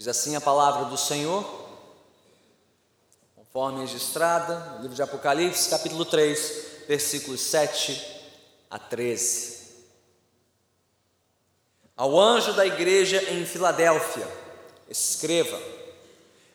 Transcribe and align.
Diz 0.00 0.08
assim 0.08 0.34
a 0.34 0.40
palavra 0.40 0.86
do 0.86 0.96
Senhor, 0.96 1.44
conforme 3.36 3.80
registrada 3.80 4.54
no 4.76 4.80
livro 4.80 4.94
de 4.94 5.02
Apocalipse, 5.02 5.68
capítulo 5.68 6.06
3, 6.06 6.86
versículos 6.88 7.42
7 7.42 8.02
a 8.70 8.78
13. 8.78 9.58
Ao 11.94 12.18
anjo 12.18 12.54
da 12.54 12.64
igreja 12.64 13.22
em 13.30 13.44
Filadélfia, 13.44 14.26
escreva: 14.88 15.60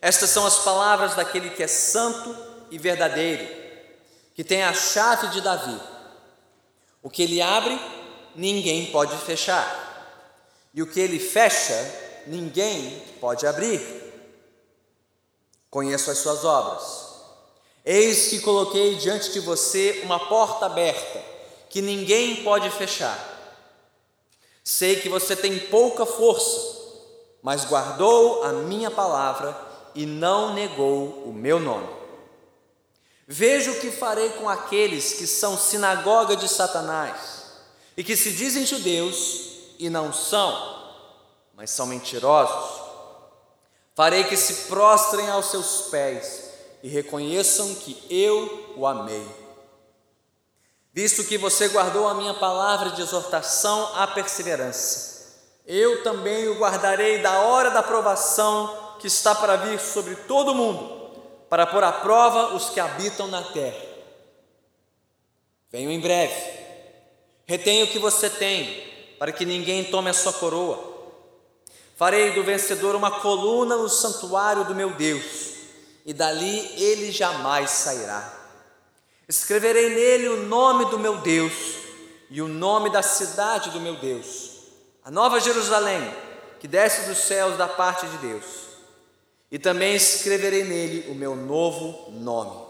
Estas 0.01 0.31
são 0.31 0.43
as 0.47 0.63
palavras 0.63 1.13
daquele 1.13 1.51
que 1.51 1.61
é 1.61 1.67
santo 1.67 2.35
e 2.71 2.79
verdadeiro, 2.79 3.47
que 4.33 4.43
tem 4.43 4.63
a 4.63 4.73
chave 4.73 5.27
de 5.27 5.41
Davi. 5.41 5.79
O 7.03 7.11
que 7.11 7.21
ele 7.21 7.43
abre, 7.43 7.79
ninguém 8.35 8.91
pode 8.91 9.15
fechar, 9.17 10.17
e 10.73 10.81
o 10.81 10.87
que 10.87 10.99
ele 10.99 11.19
fecha, 11.19 12.04
ninguém 12.27 13.01
pode 13.19 13.45
abrir. 13.45 13.81
Conheço 15.69 16.09
as 16.09 16.17
suas 16.19 16.45
obras. 16.45 17.05
Eis 17.83 18.29
que 18.29 18.39
coloquei 18.39 18.95
diante 18.95 19.31
de 19.31 19.39
você 19.39 20.01
uma 20.03 20.27
porta 20.27 20.65
aberta, 20.65 21.21
que 21.69 21.81
ninguém 21.81 22.43
pode 22.43 22.69
fechar. 22.71 23.33
Sei 24.63 24.95
que 24.95 25.09
você 25.09 25.35
tem 25.35 25.59
pouca 25.59 26.05
força, 26.05 26.59
mas 27.43 27.65
guardou 27.65 28.43
a 28.43 28.53
minha 28.53 28.89
palavra 28.89 29.55
e 29.93 30.05
não 30.05 30.53
negou 30.53 31.23
o 31.25 31.31
meu 31.31 31.59
nome. 31.59 31.87
Veja 33.27 33.71
o 33.71 33.79
que 33.79 33.91
farei 33.91 34.29
com 34.29 34.49
aqueles 34.49 35.13
que 35.13 35.27
são 35.27 35.57
sinagoga 35.57 36.35
de 36.35 36.47
Satanás 36.47 37.43
e 37.97 38.03
que 38.03 38.15
se 38.15 38.31
dizem 38.31 38.65
judeus 38.65 39.75
e 39.77 39.89
não 39.89 40.13
são 40.13 40.74
mas 41.55 41.69
são 41.69 41.87
mentirosos. 41.87 42.81
Farei 43.95 44.25
que 44.25 44.35
se 44.35 44.67
prostrem 44.67 45.29
aos 45.29 45.45
seus 45.47 45.83
pés 45.89 46.49
e 46.83 46.89
reconheçam 46.89 47.73
que 47.75 48.05
eu 48.09 48.73
o 48.75 48.85
amei. 48.85 49.25
Visto 50.93 51.23
que 51.23 51.37
você 51.37 51.69
guardou 51.69 52.07
a 52.07 52.13
minha 52.13 52.33
palavra 52.33 52.91
de 52.91 53.01
exortação 53.01 53.95
à 53.95 54.07
perseverança, 54.07 55.15
eu 55.65 56.03
também 56.03 56.47
o 56.47 56.59
guardarei 56.59 57.21
da 57.21 57.39
hora 57.39 57.71
da 57.71 57.81
provação 57.81 58.97
que 58.99 59.07
está 59.07 59.33
para 59.33 59.55
vir 59.55 59.79
sobre 59.79 60.15
todo 60.15 60.51
o 60.51 60.55
mundo, 60.55 61.11
para 61.49 61.65
pôr 61.65 61.83
à 61.83 61.91
prova 61.91 62.53
os 62.53 62.69
que 62.69 62.79
habitam 62.79 63.27
na 63.27 63.41
terra. 63.41 63.83
Venho 65.71 65.91
em 65.91 65.99
breve. 65.99 66.35
Retenha 67.45 67.83
o 67.83 67.87
que 67.87 67.99
você 67.99 68.29
tem, 68.29 69.15
para 69.19 69.31
que 69.31 69.45
ninguém 69.45 69.83
tome 69.83 70.09
a 70.09 70.13
sua 70.13 70.33
coroa. 70.33 70.94
Farei 71.95 72.33
do 72.33 72.43
vencedor 72.43 72.93
uma 72.93 73.21
coluna 73.21 73.77
no 73.77 73.87
santuário 73.87 74.65
do 74.65 74.75
meu 74.75 74.93
Deus, 74.93 75.53
e 76.05 76.13
dali 76.13 76.59
ele 76.75 77.09
jamais 77.09 77.71
sairá. 77.71 78.33
Escreverei 79.27 79.89
nele 79.89 80.27
o 80.27 80.45
nome 80.45 80.85
do 80.85 80.99
meu 80.99 81.19
Deus 81.19 81.53
e 82.29 82.41
o 82.41 82.49
nome 82.49 82.91
da 82.91 83.01
cidade 83.01 83.71
do 83.71 83.79
meu 83.79 83.95
Deus, 83.95 84.51
a 85.05 85.09
nova 85.09 85.39
Jerusalém, 85.39 86.13
que 86.59 86.67
desce 86.67 87.07
dos 87.07 87.19
céus 87.19 87.57
da 87.57 87.67
parte 87.67 88.05
de 88.07 88.17
Deus. 88.17 88.43
E 89.49 89.57
também 89.57 89.95
escreverei 89.95 90.65
nele 90.65 91.09
o 91.09 91.15
meu 91.15 91.33
novo 91.33 92.11
nome. 92.11 92.65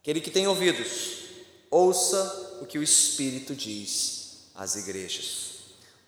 Aquele 0.00 0.20
que 0.20 0.30
tem 0.30 0.48
ouvidos, 0.48 1.18
ouça 1.70 2.58
o 2.60 2.66
que 2.66 2.78
o 2.78 2.82
Espírito 2.82 3.54
diz 3.54 4.48
às 4.54 4.74
igrejas. 4.74 5.52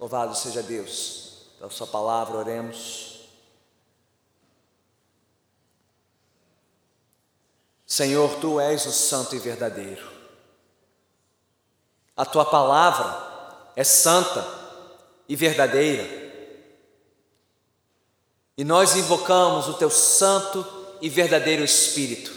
Louvado 0.00 0.34
seja 0.34 0.62
Deus 0.62 1.25
pela 1.58 1.70
Sua 1.70 1.86
palavra, 1.86 2.36
oremos. 2.36 3.20
Senhor, 7.86 8.34
Tu 8.40 8.60
és 8.60 8.84
o 8.86 8.92
Santo 8.92 9.34
e 9.34 9.38
Verdadeiro. 9.38 10.06
A 12.16 12.24
Tua 12.24 12.44
palavra 12.44 13.70
é 13.76 13.84
santa 13.84 14.46
e 15.28 15.36
verdadeira. 15.36 16.26
E 18.56 18.64
nós 18.64 18.96
invocamos 18.96 19.68
o 19.68 19.74
Teu 19.74 19.90
Santo 19.90 20.66
e 21.02 21.10
verdadeiro 21.10 21.62
Espírito 21.62 22.34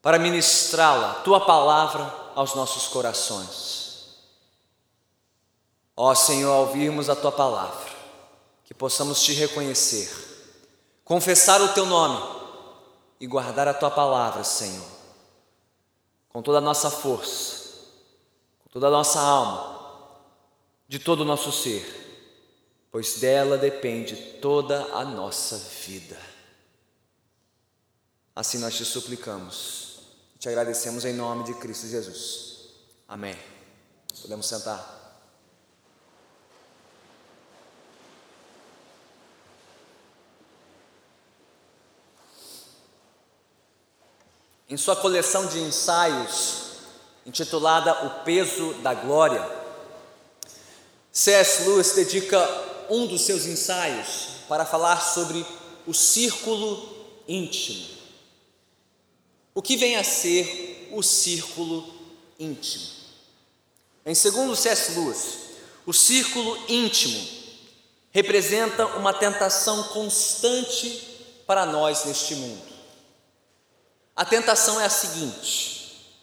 para 0.00 0.20
ministrá-la, 0.20 1.14
Tua 1.24 1.44
palavra, 1.44 2.14
aos 2.36 2.54
nossos 2.54 2.86
corações. 2.86 3.75
Ó 5.96 6.14
Senhor, 6.14 6.52
ao 6.52 6.66
ouvirmos 6.66 7.08
a 7.08 7.16
tua 7.16 7.32
palavra, 7.32 7.90
que 8.64 8.74
possamos 8.74 9.22
te 9.22 9.32
reconhecer, 9.32 10.12
confessar 11.02 11.62
o 11.62 11.72
teu 11.72 11.86
nome 11.86 12.22
e 13.18 13.26
guardar 13.26 13.66
a 13.66 13.72
tua 13.72 13.90
palavra, 13.90 14.44
Senhor, 14.44 14.86
com 16.28 16.42
toda 16.42 16.58
a 16.58 16.60
nossa 16.60 16.90
força, 16.90 17.70
com 18.62 18.68
toda 18.68 18.88
a 18.88 18.90
nossa 18.90 19.18
alma, 19.18 19.76
de 20.86 20.98
todo 20.98 21.20
o 21.20 21.24
nosso 21.24 21.50
ser, 21.50 22.04
pois 22.92 23.18
dela 23.18 23.56
depende 23.56 24.14
toda 24.40 24.84
a 24.92 25.04
nossa 25.04 25.56
vida. 25.56 26.18
Assim 28.34 28.58
nós 28.58 28.76
te 28.76 28.84
suplicamos, 28.84 30.00
te 30.38 30.46
agradecemos 30.46 31.06
em 31.06 31.14
nome 31.14 31.44
de 31.44 31.54
Cristo 31.54 31.86
Jesus. 31.86 32.68
Amém. 33.08 33.36
Podemos 34.20 34.46
sentar. 34.46 35.05
Em 44.68 44.76
sua 44.76 44.96
coleção 44.96 45.46
de 45.46 45.60
ensaios, 45.60 46.72
intitulada 47.24 48.04
O 48.04 48.24
Peso 48.24 48.74
da 48.82 48.94
Glória, 48.94 49.48
C.S. 51.12 51.68
Lewis 51.68 51.92
dedica 51.92 52.38
um 52.90 53.06
dos 53.06 53.22
seus 53.22 53.46
ensaios 53.46 54.26
para 54.48 54.66
falar 54.66 55.00
sobre 55.00 55.46
o 55.86 55.94
círculo 55.94 56.96
íntimo. 57.28 57.86
O 59.54 59.62
que 59.62 59.76
vem 59.76 59.96
a 59.96 60.02
ser 60.02 60.90
o 60.92 61.00
círculo 61.00 61.88
íntimo? 62.38 62.86
Em 64.04 64.14
segundo 64.14 64.56
C.S. 64.56 64.98
Lewis, 64.98 65.38
o 65.86 65.92
círculo 65.92 66.58
íntimo 66.68 67.24
representa 68.10 68.84
uma 68.96 69.14
tentação 69.14 69.84
constante 69.84 71.02
para 71.46 71.64
nós 71.64 72.04
neste 72.04 72.34
mundo. 72.34 72.75
A 74.16 74.24
tentação 74.24 74.80
é 74.80 74.86
a 74.86 74.90
seguinte: 74.90 76.16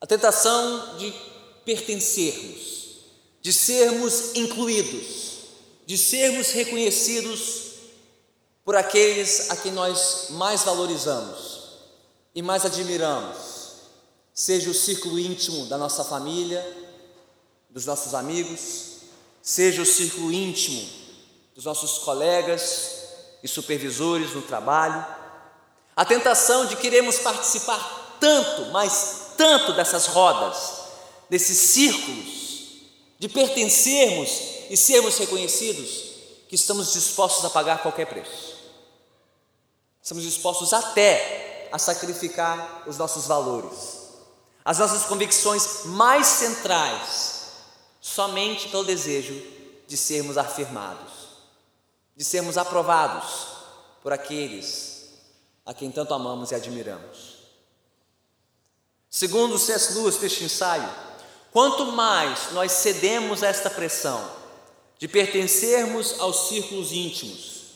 a 0.00 0.06
tentação 0.06 0.96
de 0.96 1.12
pertencermos, 1.64 3.04
de 3.42 3.52
sermos 3.52 4.34
incluídos, 4.34 5.04
de 5.84 5.98
sermos 5.98 6.50
reconhecidos 6.52 7.68
por 8.64 8.74
aqueles 8.74 9.50
a 9.50 9.56
quem 9.56 9.70
nós 9.70 10.28
mais 10.30 10.62
valorizamos 10.62 11.58
e 12.34 12.40
mais 12.40 12.64
admiramos, 12.64 13.36
seja 14.32 14.70
o 14.70 14.74
círculo 14.74 15.18
íntimo 15.18 15.66
da 15.66 15.76
nossa 15.76 16.02
família, 16.04 16.64
dos 17.68 17.84
nossos 17.84 18.14
amigos, 18.14 19.02
seja 19.42 19.82
o 19.82 19.86
círculo 19.86 20.32
íntimo 20.32 20.88
dos 21.54 21.66
nossos 21.66 21.98
colegas 21.98 22.92
e 23.42 23.48
supervisores 23.48 24.32
no 24.32 24.42
trabalho 24.42 25.17
a 25.98 26.04
tentação 26.04 26.64
de 26.64 26.76
queremos 26.76 27.18
participar 27.18 28.16
tanto, 28.20 28.66
mas 28.66 29.32
tanto 29.36 29.72
dessas 29.72 30.06
rodas, 30.06 30.74
desses 31.28 31.58
círculos, 31.58 32.84
de 33.18 33.28
pertencermos 33.28 34.30
e 34.70 34.76
sermos 34.76 35.18
reconhecidos, 35.18 35.88
que 36.48 36.54
estamos 36.54 36.92
dispostos 36.92 37.44
a 37.44 37.50
pagar 37.50 37.82
qualquer 37.82 38.06
preço. 38.06 38.54
Estamos 40.00 40.22
dispostos 40.22 40.72
até 40.72 41.68
a 41.72 41.80
sacrificar 41.80 42.84
os 42.86 42.96
nossos 42.96 43.26
valores, 43.26 44.12
as 44.64 44.78
nossas 44.78 45.04
convicções 45.04 45.80
mais 45.86 46.28
centrais, 46.28 47.42
somente 48.00 48.68
pelo 48.68 48.84
desejo 48.84 49.34
de 49.88 49.96
sermos 49.96 50.38
afirmados, 50.38 51.10
de 52.16 52.24
sermos 52.24 52.56
aprovados 52.56 53.48
por 54.00 54.12
aqueles 54.12 54.97
a 55.68 55.74
quem 55.74 55.90
tanto 55.90 56.14
amamos 56.14 56.50
e 56.50 56.54
admiramos. 56.54 57.36
Segundo 59.10 59.58
C.S. 59.58 59.92
Lewis, 59.92 60.18
neste 60.18 60.42
ensaio, 60.42 60.88
quanto 61.52 61.92
mais 61.92 62.52
nós 62.52 62.72
cedemos 62.72 63.42
a 63.42 63.48
esta 63.48 63.68
pressão 63.68 64.30
de 64.98 65.06
pertencermos 65.06 66.18
aos 66.20 66.48
círculos 66.48 66.90
íntimos, 66.90 67.66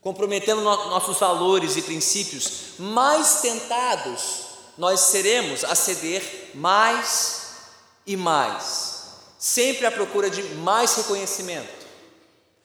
comprometendo 0.00 0.62
no 0.62 0.88
nossos 0.88 1.18
valores 1.18 1.76
e 1.76 1.82
princípios, 1.82 2.78
mais 2.78 3.42
tentados 3.42 4.44
nós 4.78 5.00
seremos 5.00 5.64
a 5.64 5.74
ceder 5.74 6.50
mais 6.54 7.56
e 8.06 8.16
mais, 8.16 9.04
sempre 9.38 9.84
à 9.84 9.92
procura 9.92 10.30
de 10.30 10.42
mais 10.56 10.94
reconhecimento, 10.94 11.86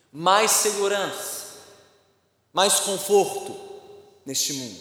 mais 0.09 0.51
segurança, 0.51 1.47
mais 2.53 2.79
conforto 2.79 3.68
neste 4.29 4.53
mundo. 4.53 4.79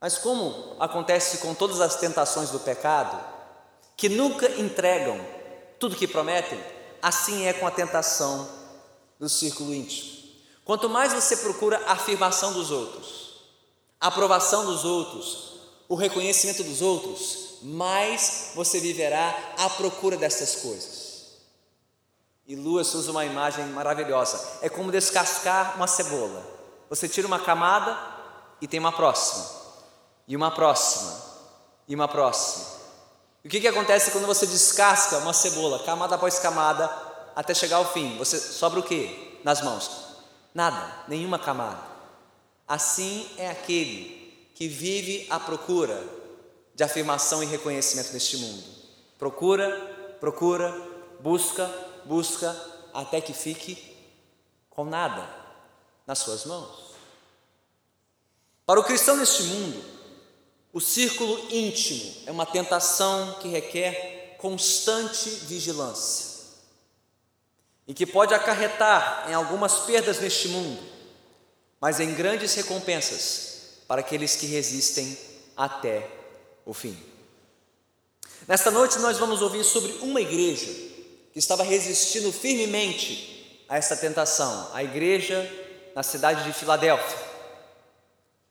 Mas 0.00 0.16
como 0.16 0.76
acontece 0.78 1.38
com 1.38 1.52
todas 1.52 1.80
as 1.80 1.96
tentações 1.96 2.50
do 2.50 2.60
pecado, 2.60 3.18
que 3.96 4.08
nunca 4.08 4.48
entregam 4.52 5.20
tudo 5.80 5.96
que 5.96 6.06
prometem, 6.06 6.62
assim 7.02 7.44
é 7.46 7.52
com 7.52 7.66
a 7.66 7.70
tentação 7.72 8.48
do 9.18 9.28
círculo 9.28 9.74
íntimo. 9.74 10.16
Quanto 10.64 10.88
mais 10.88 11.12
você 11.12 11.38
procura 11.38 11.78
a 11.86 11.92
afirmação 11.92 12.52
dos 12.52 12.70
outros, 12.70 13.42
a 14.00 14.06
aprovação 14.08 14.64
dos 14.64 14.84
outros, 14.84 15.54
o 15.88 15.96
reconhecimento 15.96 16.62
dos 16.62 16.80
outros, 16.80 17.58
mais 17.62 18.52
você 18.54 18.78
viverá 18.78 19.54
à 19.58 19.68
procura 19.70 20.16
dessas 20.16 20.56
coisas. 20.56 21.06
E 22.46 22.54
Lewis 22.54 22.94
usa 22.94 23.10
uma 23.10 23.24
imagem 23.24 23.66
maravilhosa. 23.66 24.58
É 24.62 24.68
como 24.68 24.92
descascar 24.92 25.74
uma 25.76 25.88
cebola. 25.88 26.55
Você 26.88 27.08
tira 27.08 27.26
uma 27.26 27.40
camada 27.40 27.98
e 28.60 28.68
tem 28.68 28.78
uma 28.78 28.92
próxima, 28.92 29.44
e 30.26 30.36
uma 30.36 30.50
próxima, 30.50 31.20
e 31.88 31.94
uma 31.94 32.06
próxima. 32.06 32.76
E 33.42 33.48
o 33.48 33.50
que, 33.50 33.60
que 33.60 33.68
acontece 33.68 34.10
quando 34.10 34.26
você 34.26 34.46
descasca 34.46 35.18
uma 35.18 35.32
cebola, 35.32 35.84
camada 35.84 36.14
após 36.14 36.38
camada, 36.38 36.90
até 37.34 37.54
chegar 37.54 37.76
ao 37.76 37.92
fim? 37.92 38.16
Você 38.18 38.38
sobra 38.38 38.80
o 38.80 38.82
que 38.82 39.40
nas 39.44 39.62
mãos? 39.62 39.90
Nada, 40.54 41.04
nenhuma 41.08 41.38
camada. 41.38 41.80
Assim 42.66 43.28
é 43.36 43.50
aquele 43.50 44.50
que 44.54 44.68
vive 44.68 45.26
à 45.28 45.38
procura 45.38 46.02
de 46.74 46.82
afirmação 46.82 47.42
e 47.42 47.46
reconhecimento 47.46 48.12
neste 48.12 48.36
mundo. 48.36 48.62
Procura, 49.18 50.16
procura, 50.20 50.74
busca, 51.20 51.70
busca 52.04 52.56
até 52.94 53.20
que 53.20 53.32
fique 53.32 53.96
com 54.70 54.84
nada 54.84 55.45
nas 56.06 56.18
suas 56.20 56.44
mãos. 56.44 56.86
Para 58.64 58.80
o 58.80 58.84
cristão 58.84 59.16
neste 59.16 59.42
mundo, 59.44 59.84
o 60.72 60.80
círculo 60.80 61.38
íntimo 61.50 62.14
é 62.26 62.30
uma 62.30 62.44
tentação 62.44 63.34
que 63.40 63.48
requer 63.48 64.36
constante 64.38 65.28
vigilância 65.28 66.36
e 67.86 67.94
que 67.94 68.04
pode 68.04 68.34
acarretar 68.34 69.26
em 69.30 69.34
algumas 69.34 69.80
perdas 69.80 70.20
neste 70.20 70.48
mundo, 70.48 70.82
mas 71.80 72.00
em 72.00 72.14
grandes 72.14 72.54
recompensas 72.54 73.82
para 73.86 74.00
aqueles 74.00 74.36
que 74.36 74.46
resistem 74.46 75.16
até 75.56 76.10
o 76.64 76.74
fim. 76.74 76.96
Nesta 78.46 78.70
noite 78.70 78.98
nós 78.98 79.18
vamos 79.18 79.40
ouvir 79.40 79.64
sobre 79.64 79.92
uma 80.02 80.20
igreja 80.20 80.66
que 81.32 81.38
estava 81.38 81.62
resistindo 81.62 82.32
firmemente 82.32 83.64
a 83.68 83.76
essa 83.76 83.96
tentação, 83.96 84.70
a 84.74 84.82
igreja 84.82 85.65
na 85.96 86.02
cidade 86.02 86.44
de 86.44 86.52
Filadélfia, 86.52 87.18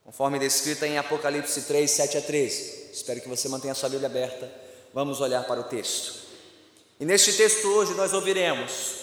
conforme 0.02 0.36
descrita 0.36 0.84
em 0.84 0.98
Apocalipse 0.98 1.62
3, 1.62 1.88
7 1.88 2.18
a 2.18 2.22
13. 2.22 2.90
Espero 2.92 3.20
que 3.20 3.28
você 3.28 3.48
mantenha 3.48 3.70
a 3.70 3.74
sua 3.76 3.88
Bíblia 3.88 4.08
aberta. 4.08 4.52
Vamos 4.92 5.20
olhar 5.20 5.44
para 5.44 5.60
o 5.60 5.62
texto. 5.62 6.26
E 6.98 7.04
neste 7.04 7.32
texto 7.34 7.68
hoje 7.68 7.94
nós 7.94 8.12
ouviremos 8.12 8.96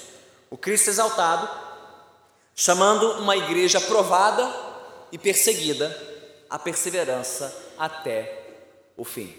o 0.49 0.57
Cristo 0.57 0.89
exaltado 0.89 1.49
chamando 2.53 3.13
uma 3.21 3.37
igreja 3.37 3.79
provada 3.79 4.53
e 5.09 5.17
perseguida 5.17 5.97
à 6.49 6.59
perseverança 6.59 7.55
até 7.77 8.59
o 8.97 9.05
fim. 9.05 9.33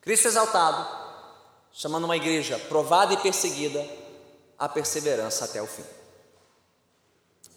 Cristo 0.00 0.26
exaltado 0.26 0.84
chamando 1.70 2.02
uma 2.02 2.16
igreja 2.16 2.58
provada 2.68 3.14
e 3.14 3.18
perseguida 3.18 3.86
à 4.58 4.68
perseverança 4.68 5.44
até 5.44 5.62
o 5.62 5.68
fim. 5.68 5.84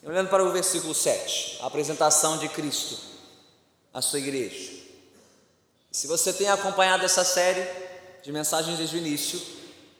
Olhando 0.05 0.29
para 0.29 0.43
o 0.43 0.51
versículo 0.51 0.93
7, 0.93 1.57
a 1.61 1.65
apresentação 1.65 2.37
de 2.37 2.47
Cristo 2.47 2.95
à 3.91 4.03
sua 4.03 4.19
igreja. 4.19 4.71
Se 5.91 6.05
você 6.05 6.31
tem 6.31 6.47
acompanhado 6.47 7.03
essa 7.03 7.25
série 7.25 7.67
de 8.21 8.31
mensagens 8.31 8.77
desde 8.77 8.97
o 8.97 8.99
início, 8.99 9.41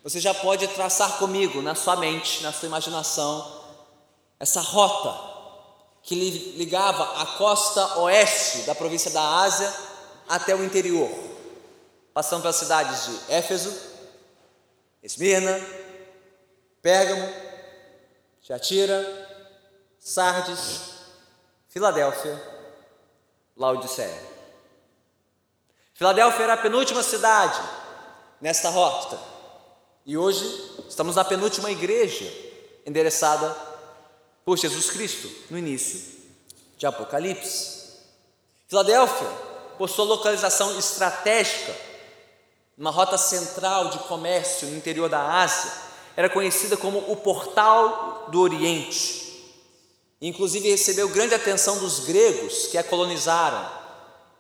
você 0.04 0.20
já 0.20 0.32
pode 0.32 0.68
traçar 0.68 1.18
comigo 1.18 1.60
na 1.60 1.74
sua 1.74 1.96
mente, 1.96 2.44
na 2.44 2.54
sua 2.54 2.68
imaginação, 2.68 3.64
essa 4.40 4.62
rota 4.62 5.34
que 6.04 6.14
ligava 6.56 7.24
a 7.24 7.26
costa 7.26 7.98
oeste 8.02 8.60
da 8.60 8.76
província 8.76 9.10
da 9.10 9.40
Ásia 9.40 9.74
até 10.30 10.54
o 10.54 10.64
interior, 10.64 11.10
passando 12.14 12.42
pelas 12.42 12.58
cidades 12.58 13.06
de 13.08 13.34
Éfeso, 13.34 13.76
Esmirna, 15.02 15.60
Pérgamo, 16.84 17.28
Tiatira, 18.44 19.25
Sardes, 20.08 20.82
Filadélfia, 21.68 22.40
Laodiceia. 23.58 24.22
Filadélfia 25.96 26.44
era 26.44 26.54
a 26.54 26.58
penúltima 26.58 27.02
cidade 27.02 27.60
nesta 28.40 28.70
rota. 28.70 29.18
E 30.06 30.16
hoje 30.16 30.46
estamos 30.88 31.16
na 31.16 31.26
penúltima 31.26 31.72
igreja 31.72 32.32
endereçada 32.86 33.58
por 34.46 34.60
Jesus 34.60 34.92
Cristo 34.92 35.28
no 35.50 35.58
início 35.58 36.00
de 36.78 36.86
Apocalipse. 36.86 37.96
Filadélfia, 38.68 39.28
por 39.76 39.90
sua 39.90 40.06
localização 40.06 40.78
estratégica, 40.78 41.76
uma 42.78 42.92
rota 42.92 43.18
central 43.18 43.90
de 43.90 43.98
comércio 44.02 44.68
no 44.68 44.78
interior 44.78 45.10
da 45.10 45.42
Ásia, 45.42 45.72
era 46.16 46.30
conhecida 46.30 46.78
como 46.78 47.00
o 47.12 47.16
Portal 47.16 48.28
do 48.30 48.40
Oriente. 48.40 49.25
Inclusive 50.22 50.70
recebeu 50.70 51.10
grande 51.10 51.36
atenção 51.36 51.78
dos 51.80 52.02
gregos 52.02 52.68
que 52.68 52.78
a 52.78 52.84
colonizaram 52.84 53.70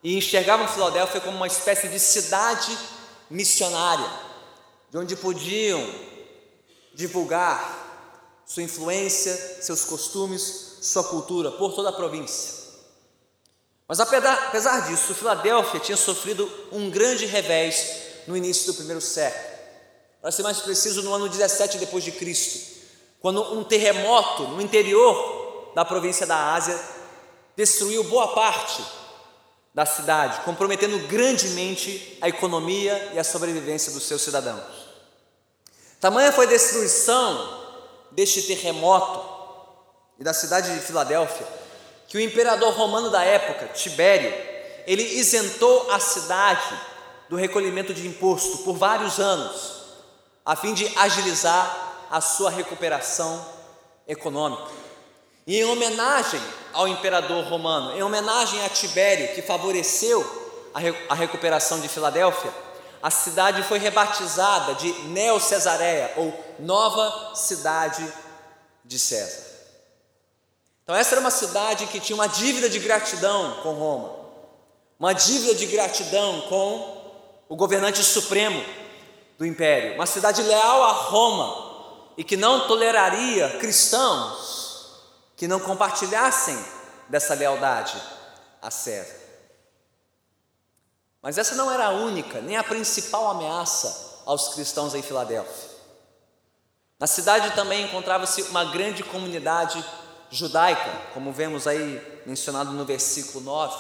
e 0.03 0.15
enxergavam 0.15 0.67
Filadélfia 0.67 1.21
como 1.21 1.35
uma 1.35 1.47
espécie 1.47 1.87
de 1.87 1.99
cidade 1.99 2.77
missionária, 3.29 4.09
de 4.89 4.97
onde 4.97 5.15
podiam 5.15 5.83
divulgar 6.93 7.83
sua 8.45 8.63
influência, 8.63 9.35
seus 9.61 9.83
costumes, 9.83 10.77
sua 10.81 11.03
cultura 11.03 11.51
por 11.51 11.73
toda 11.73 11.89
a 11.89 11.93
província. 11.93 12.65
Mas 13.87 13.99
apesar 13.99 14.87
disso, 14.87 15.13
Filadélfia 15.13 15.79
tinha 15.79 15.97
sofrido 15.97 16.49
um 16.71 16.89
grande 16.89 17.25
revés 17.25 18.05
no 18.27 18.37
início 18.37 18.67
do 18.67 18.75
primeiro 18.75 19.01
século. 19.01 19.55
Para 20.21 20.31
ser 20.31 20.43
mais 20.43 20.59
preciso, 20.59 21.03
no 21.03 21.13
ano 21.13 21.29
17 21.29 21.77
depois 21.77 22.03
de 22.03 22.11
Cristo, 22.11 22.73
quando 23.19 23.41
um 23.53 23.63
terremoto 23.63 24.43
no 24.43 24.61
interior 24.61 25.34
da 25.75 25.83
província 25.83 26.25
da 26.25 26.53
Ásia 26.53 26.79
destruiu 27.55 28.05
boa 28.05 28.29
parte 28.29 28.83
da 29.73 29.85
cidade, 29.85 30.39
comprometendo 30.41 30.97
grandemente 31.07 32.17
a 32.21 32.29
economia 32.29 33.11
e 33.13 33.19
a 33.19 33.23
sobrevivência 33.23 33.91
dos 33.91 34.03
seus 34.03 34.21
cidadãos. 34.21 34.63
Tamanha 35.99 36.31
foi 36.31 36.45
a 36.45 36.49
destruição 36.49 37.65
deste 38.11 38.43
terremoto 38.43 39.35
e 40.17 40.23
da 40.23 40.33
cidade 40.33 40.73
de 40.73 40.79
Filadélfia, 40.79 41.45
que 42.07 42.17
o 42.17 42.21
imperador 42.21 42.73
romano 42.73 43.09
da 43.09 43.23
época, 43.23 43.67
Tibério, 43.73 44.33
ele 44.87 45.03
isentou 45.03 45.91
a 45.91 45.99
cidade 45.99 46.79
do 47.27 47.35
recolhimento 47.35 47.93
de 47.93 48.07
imposto 48.07 48.59
por 48.59 48.77
vários 48.77 49.19
anos, 49.19 49.83
a 50.45 50.55
fim 50.55 50.73
de 50.73 50.89
agilizar 50.97 52.07
a 52.09 52.21
sua 52.21 52.49
recuperação 52.49 53.43
econômica. 54.07 54.84
E 55.47 55.59
em 55.59 55.65
homenagem 55.65 56.41
ao 56.73 56.87
imperador 56.87 57.45
romano, 57.45 57.95
em 57.95 58.01
homenagem 58.01 58.63
a 58.65 58.69
Tibério, 58.69 59.35
que 59.35 59.41
favoreceu 59.41 60.25
a, 61.07 61.13
recuperação 61.13 61.79
de 61.79 61.87
Filadélfia, 61.87 62.51
a 63.01 63.11
cidade 63.11 63.61
foi 63.63 63.77
rebatizada 63.77 64.73
de 64.73 64.91
Neo 65.09 65.39
Cesareia, 65.39 66.11
ou 66.17 66.33
Nova 66.57 67.35
Cidade 67.35 68.11
de 68.83 68.97
César. 68.97 69.43
Então, 70.83 70.95
essa 70.95 71.13
era 71.13 71.21
uma 71.21 71.31
cidade 71.31 71.85
que 71.87 71.99
tinha 71.99 72.15
uma 72.15 72.27
dívida 72.27 72.67
de 72.67 72.79
gratidão 72.79 73.59
com 73.61 73.73
Roma, 73.73 74.15
uma 74.99 75.13
dívida 75.13 75.53
de 75.53 75.67
gratidão 75.67 76.41
com 76.49 77.05
o 77.47 77.55
governante 77.55 78.03
supremo 78.03 78.63
do 79.37 79.45
império, 79.45 79.93
uma 79.93 80.07
cidade 80.07 80.41
leal 80.41 80.83
a 80.83 80.91
Roma 80.91 82.13
e 82.17 82.23
que 82.23 82.35
não 82.35 82.67
toleraria 82.67 83.57
cristãos 83.59 84.64
que 85.35 85.47
não 85.47 85.59
compartilhassem 85.59 86.57
dessa 87.09 87.33
lealdade 87.33 88.01
a 88.61 88.71
César. 88.71 89.25
Mas 91.21 91.37
essa 91.37 91.55
não 91.55 91.71
era 91.71 91.87
a 91.87 91.91
única, 91.91 92.39
nem 92.41 92.55
a 92.55 92.63
principal 92.63 93.29
ameaça 93.31 94.21
aos 94.25 94.49
cristãos 94.49 94.93
em 94.93 95.01
Filadélfia. 95.01 95.75
Na 96.99 97.07
cidade 97.07 97.53
também 97.55 97.85
encontrava-se 97.85 98.41
uma 98.43 98.65
grande 98.65 99.03
comunidade 99.03 99.83
judaica, 100.29 100.91
como 101.13 101.31
vemos 101.31 101.67
aí 101.67 102.21
mencionado 102.25 102.71
no 102.71 102.85
versículo 102.85 103.43
9. 103.43 103.75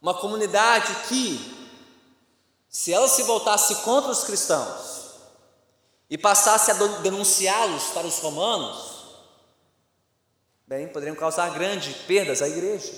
Uma 0.00 0.14
comunidade 0.14 0.94
que 1.08 1.58
se 2.68 2.92
ela 2.92 3.08
se 3.08 3.22
voltasse 3.22 3.74
contra 3.76 4.10
os 4.10 4.24
cristãos 4.24 5.08
e 6.10 6.18
passasse 6.18 6.70
a 6.70 6.74
denunciá-los 6.74 7.84
para 7.94 8.06
os 8.06 8.18
romanos, 8.18 8.97
bem, 10.68 10.86
poderiam 10.86 11.16
causar 11.16 11.48
grandes 11.54 11.96
perdas 12.02 12.42
à 12.42 12.48
igreja. 12.48 12.92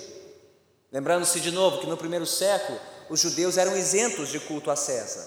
Lembrando-se 0.91 1.39
de 1.39 1.51
novo 1.51 1.77
que 1.77 1.87
no 1.87 1.95
primeiro 1.95 2.25
século 2.25 2.77
os 3.09 3.21
judeus 3.21 3.57
eram 3.57 3.77
isentos 3.77 4.27
de 4.27 4.41
culto 4.41 4.69
a 4.69 4.75
César. 4.75 5.25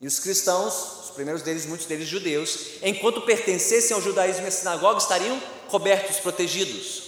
E 0.00 0.06
os 0.06 0.20
cristãos, 0.20 1.06
os 1.06 1.10
primeiros 1.10 1.42
deles, 1.42 1.66
muitos 1.66 1.86
deles 1.86 2.06
judeus, 2.06 2.76
enquanto 2.82 3.22
pertencessem 3.22 3.96
ao 3.96 4.00
judaísmo 4.00 4.44
e 4.44 4.46
à 4.46 4.50
sinagoga, 4.52 4.98
estariam 4.98 5.42
cobertos, 5.68 6.18
protegidos. 6.18 7.02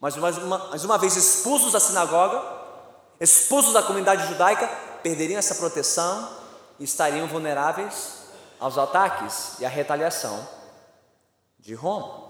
Mas 0.00 0.16
uma, 0.16 0.30
mas 0.70 0.82
uma 0.82 0.96
vez 0.96 1.14
expulsos 1.16 1.72
da 1.72 1.80
sinagoga, 1.80 2.42
expulsos 3.20 3.74
da 3.74 3.82
comunidade 3.82 4.26
judaica, 4.28 4.66
perderiam 5.02 5.38
essa 5.38 5.56
proteção 5.56 6.26
e 6.78 6.84
estariam 6.84 7.26
vulneráveis 7.26 8.14
aos 8.58 8.78
ataques 8.78 9.58
e 9.58 9.66
à 9.66 9.68
retaliação 9.68 10.48
de 11.58 11.74
Roma. 11.74 12.29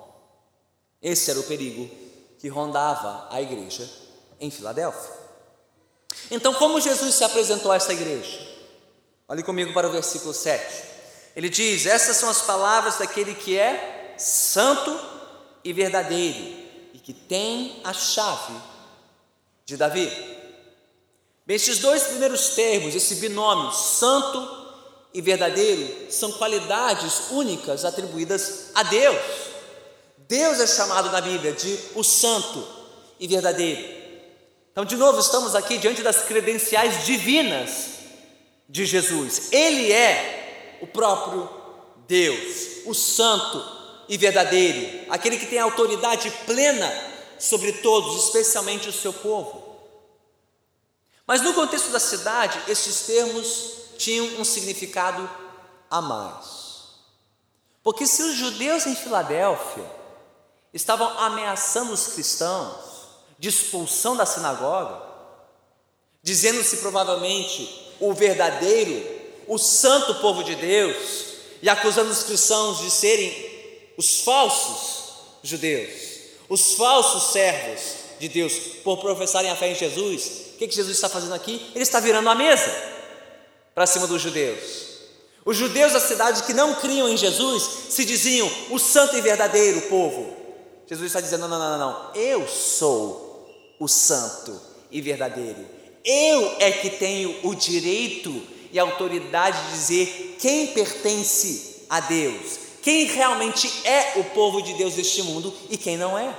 Esse 1.02 1.30
era 1.30 1.40
o 1.40 1.44
perigo 1.44 1.88
que 2.38 2.48
rondava 2.48 3.28
a 3.30 3.40
igreja 3.40 3.88
em 4.38 4.50
Filadélfia. 4.50 5.20
Então, 6.30 6.54
como 6.54 6.80
Jesus 6.80 7.14
se 7.14 7.24
apresentou 7.24 7.72
a 7.72 7.76
essa 7.76 7.92
igreja? 7.92 8.48
Olhe 9.28 9.42
comigo 9.42 9.72
para 9.72 9.88
o 9.88 9.92
versículo 9.92 10.34
7. 10.34 10.84
Ele 11.36 11.48
diz: 11.48 11.86
Essas 11.86 12.16
são 12.16 12.28
as 12.28 12.42
palavras 12.42 12.98
daquele 12.98 13.34
que 13.34 13.58
é 13.58 14.14
santo 14.18 14.98
e 15.64 15.72
verdadeiro 15.72 16.58
e 16.92 16.98
que 16.98 17.12
tem 17.12 17.80
a 17.84 17.92
chave 17.92 18.54
de 19.64 19.76
Davi. 19.76 20.10
Estes 21.46 21.78
dois 21.78 22.04
primeiros 22.04 22.50
termos, 22.50 22.94
esse 22.94 23.16
binômio, 23.16 23.72
santo 23.72 24.68
e 25.12 25.20
verdadeiro, 25.20 26.12
são 26.12 26.30
qualidades 26.32 27.30
únicas 27.30 27.84
atribuídas 27.84 28.70
a 28.74 28.84
Deus. 28.84 29.49
Deus 30.30 30.60
é 30.60 30.66
chamado 30.68 31.10
na 31.10 31.20
Bíblia 31.20 31.52
de 31.52 31.76
o 31.96 32.04
santo 32.04 32.64
e 33.18 33.26
verdadeiro. 33.26 33.82
Então, 34.70 34.84
de 34.84 34.94
novo, 34.94 35.18
estamos 35.18 35.56
aqui 35.56 35.76
diante 35.76 36.02
das 36.04 36.22
credenciais 36.22 37.04
divinas 37.04 37.94
de 38.68 38.86
Jesus. 38.86 39.48
Ele 39.50 39.90
é 39.90 40.78
o 40.80 40.86
próprio 40.86 41.50
Deus, 42.06 42.86
o 42.86 42.94
Santo 42.94 43.60
e 44.08 44.16
verdadeiro, 44.16 45.04
aquele 45.10 45.36
que 45.36 45.46
tem 45.46 45.58
autoridade 45.58 46.30
plena 46.46 46.88
sobre 47.36 47.72
todos, 47.72 48.26
especialmente 48.26 48.88
o 48.88 48.92
seu 48.92 49.12
povo. 49.12 49.80
Mas 51.26 51.42
no 51.42 51.52
contexto 51.54 51.90
da 51.90 51.98
cidade, 51.98 52.56
esses 52.68 53.00
termos 53.00 53.72
tinham 53.98 54.26
um 54.40 54.44
significado 54.44 55.28
a 55.90 56.00
mais. 56.00 56.84
Porque 57.82 58.06
se 58.06 58.22
os 58.22 58.36
judeus 58.36 58.86
em 58.86 58.94
Filadélfia 58.94 59.98
estavam 60.72 61.08
ameaçando 61.18 61.92
os 61.92 62.08
cristãos, 62.08 62.90
de 63.38 63.48
expulsão 63.48 64.16
da 64.16 64.26
sinagoga, 64.26 65.00
dizendo-se 66.22 66.76
provavelmente 66.78 67.94
o 67.98 68.12
verdadeiro, 68.12 69.20
o 69.46 69.58
santo 69.58 70.16
povo 70.16 70.44
de 70.44 70.54
Deus, 70.54 70.96
e 71.62 71.68
acusando 71.68 72.10
os 72.10 72.22
cristãos 72.22 72.78
de 72.78 72.90
serem 72.90 73.50
os 73.96 74.20
falsos 74.20 75.12
judeus, 75.42 75.90
os 76.48 76.74
falsos 76.74 77.32
servos 77.32 77.80
de 78.18 78.28
Deus, 78.28 78.52
por 78.84 78.98
professarem 78.98 79.50
a 79.50 79.56
fé 79.56 79.70
em 79.70 79.74
Jesus. 79.74 80.50
O 80.54 80.58
que, 80.58 80.68
que 80.68 80.74
Jesus 80.74 80.96
está 80.96 81.08
fazendo 81.08 81.34
aqui? 81.34 81.70
Ele 81.74 81.82
está 81.82 82.00
virando 82.00 82.28
a 82.28 82.34
mesa 82.34 82.70
para 83.74 83.86
cima 83.86 84.06
dos 84.06 84.20
judeus. 84.20 84.90
Os 85.44 85.56
judeus 85.56 85.92
da 85.92 86.00
cidade 86.00 86.42
que 86.42 86.52
não 86.52 86.74
criam 86.74 87.08
em 87.08 87.16
Jesus 87.16 87.62
se 87.88 88.04
diziam 88.04 88.50
o 88.70 88.78
santo 88.78 89.16
e 89.16 89.20
verdadeiro 89.22 89.80
povo. 89.82 90.39
Jesus 90.90 91.06
está 91.06 91.20
dizendo: 91.20 91.46
não, 91.46 91.56
não, 91.56 91.78
não, 91.78 91.78
não, 91.78 92.14
eu 92.16 92.48
sou 92.48 93.48
o 93.78 93.86
santo 93.86 94.60
e 94.90 95.00
verdadeiro. 95.00 95.64
Eu 96.04 96.56
é 96.58 96.72
que 96.72 96.90
tenho 96.90 97.46
o 97.46 97.54
direito 97.54 98.44
e 98.72 98.78
a 98.78 98.82
autoridade 98.82 99.66
de 99.66 99.72
dizer 99.72 100.36
quem 100.40 100.68
pertence 100.68 101.86
a 101.88 102.00
Deus, 102.00 102.58
quem 102.82 103.04
realmente 103.04 103.86
é 103.86 104.18
o 104.18 104.24
povo 104.30 104.60
de 104.60 104.74
Deus 104.74 104.94
deste 104.94 105.22
mundo 105.22 105.54
e 105.68 105.76
quem 105.76 105.96
não 105.96 106.18
é. 106.18 106.34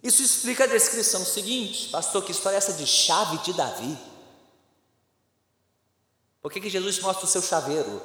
Isso 0.00 0.22
explica 0.22 0.64
a 0.64 0.68
descrição 0.68 1.24
seguinte, 1.24 1.88
pastor, 1.88 2.22
que 2.24 2.30
história 2.30 2.56
é 2.56 2.58
essa 2.58 2.72
de 2.74 2.86
chave 2.86 3.38
de 3.38 3.52
Davi? 3.52 3.98
Por 6.40 6.52
que, 6.52 6.60
que 6.60 6.70
Jesus 6.70 7.00
mostra 7.00 7.24
o 7.24 7.28
seu 7.28 7.42
chaveiro 7.42 8.00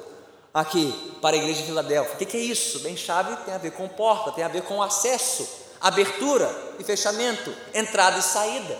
aqui 0.60 1.18
para 1.20 1.36
a 1.36 1.38
igreja 1.38 1.60
de 1.60 1.66
Filadélfia? 1.66 2.14
O 2.14 2.16
que, 2.16 2.24
que 2.24 2.36
é 2.36 2.40
isso? 2.40 2.80
Bem, 2.80 2.96
chave 2.96 3.36
tem 3.44 3.54
a 3.54 3.58
ver 3.58 3.72
com 3.72 3.86
porta, 3.88 4.32
tem 4.32 4.42
a 4.42 4.48
ver 4.48 4.62
com 4.62 4.82
acesso 4.82 5.66
abertura 5.80 6.50
e 6.78 6.84
fechamento, 6.84 7.54
entrada 7.74 8.18
e 8.18 8.22
saída. 8.22 8.74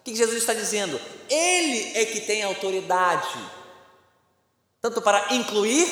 O 0.00 0.02
que 0.04 0.16
Jesus 0.16 0.38
está 0.38 0.54
dizendo? 0.54 1.00
Ele 1.28 1.98
é 1.98 2.04
que 2.06 2.20
tem 2.22 2.42
autoridade, 2.42 3.38
tanto 4.80 5.02
para 5.02 5.34
incluir 5.34 5.86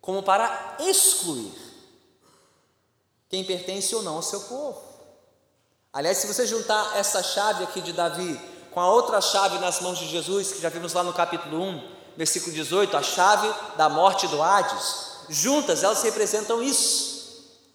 como 0.00 0.22
para 0.22 0.76
excluir 0.80 1.52
quem 3.28 3.44
pertence 3.44 3.94
ou 3.94 4.02
não 4.02 4.16
ao 4.16 4.22
seu 4.22 4.40
povo. 4.42 4.80
Aliás, 5.92 6.18
se 6.18 6.26
você 6.26 6.46
juntar 6.46 6.96
essa 6.96 7.22
chave 7.22 7.64
aqui 7.64 7.80
de 7.80 7.92
Davi 7.92 8.40
com 8.70 8.80
a 8.80 8.90
outra 8.90 9.20
chave 9.20 9.58
nas 9.58 9.80
mãos 9.80 9.98
de 9.98 10.06
Jesus, 10.06 10.52
que 10.52 10.60
já 10.60 10.68
vimos 10.68 10.92
lá 10.92 11.02
no 11.02 11.12
capítulo 11.12 11.60
1, 11.60 11.95
versículo 12.16 12.54
18, 12.54 12.96
a 12.96 13.02
chave 13.02 13.48
da 13.76 13.88
morte 13.88 14.26
do 14.28 14.42
Hades, 14.42 15.06
juntas 15.28 15.82
elas 15.82 16.02
representam 16.02 16.62
isso. 16.62 17.16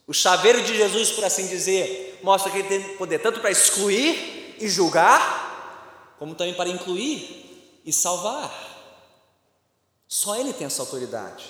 O 0.08 0.14
chaveiro 0.14 0.62
de 0.64 0.76
Jesus, 0.76 1.12
por 1.12 1.24
assim 1.24 1.48
dizer, 1.48 2.20
mostra 2.24 2.52
que 2.52 2.58
ele 2.58 2.68
tem 2.68 2.98
poder 2.98 3.20
tanto 3.20 3.40
para 3.40 3.52
excluir 3.52 4.58
e 4.60 4.68
julgar, 4.68 6.16
como 6.18 6.36
também 6.36 6.54
para 6.54 6.70
incluir 6.70 7.82
e 7.86 7.94
salvar. 7.94 8.52
Só 10.08 10.36
ele 10.36 10.54
tem 10.54 10.68
essa 10.68 10.82
autoridade. 10.82 11.46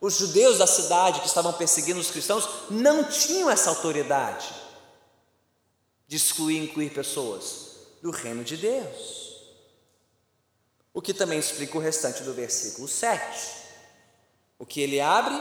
Os 0.00 0.16
judeus 0.16 0.58
da 0.58 0.66
cidade 0.66 1.20
que 1.20 1.26
estavam 1.26 1.52
perseguindo 1.52 2.00
os 2.00 2.10
cristãos 2.10 2.48
não 2.68 3.04
tinham 3.04 3.48
essa 3.48 3.70
autoridade 3.70 4.52
de 6.08 6.16
excluir 6.16 6.56
e 6.56 6.64
incluir 6.64 6.90
pessoas 6.90 7.76
do 8.02 8.10
reino 8.10 8.44
de 8.44 8.56
Deus. 8.56 9.21
O 10.94 11.00
que 11.00 11.14
também 11.14 11.38
explica 11.38 11.76
o 11.76 11.80
restante 11.80 12.22
do 12.22 12.34
versículo 12.34 12.86
7. 12.86 13.62
O 14.58 14.66
que 14.66 14.80
ele 14.80 15.00
abre, 15.00 15.34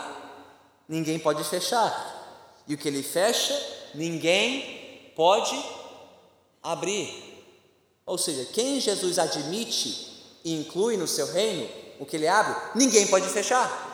ninguém 0.88 1.20
pode 1.20 1.43
fechar. 1.43 2.63
E 2.67 2.74
o 2.74 2.77
que 2.77 2.88
ele 2.88 3.03
fecha, 3.03 3.53
ninguém 3.93 5.12
pode 5.15 5.62
abrir. 6.63 7.31
Ou 8.05 8.17
seja, 8.17 8.46
quem 8.53 8.79
Jesus 8.79 9.20
admite 9.20 10.39
e 10.43 10.53
inclui 10.53 10.96
no 10.96 11.08
seu 11.08 11.27
reino, 11.31 11.70
o 12.00 12.05
que 12.05 12.15
ele 12.15 12.27
abre, 12.27 12.55
ninguém 12.75 13.05
pode 13.08 13.27
fechar. 13.27 13.89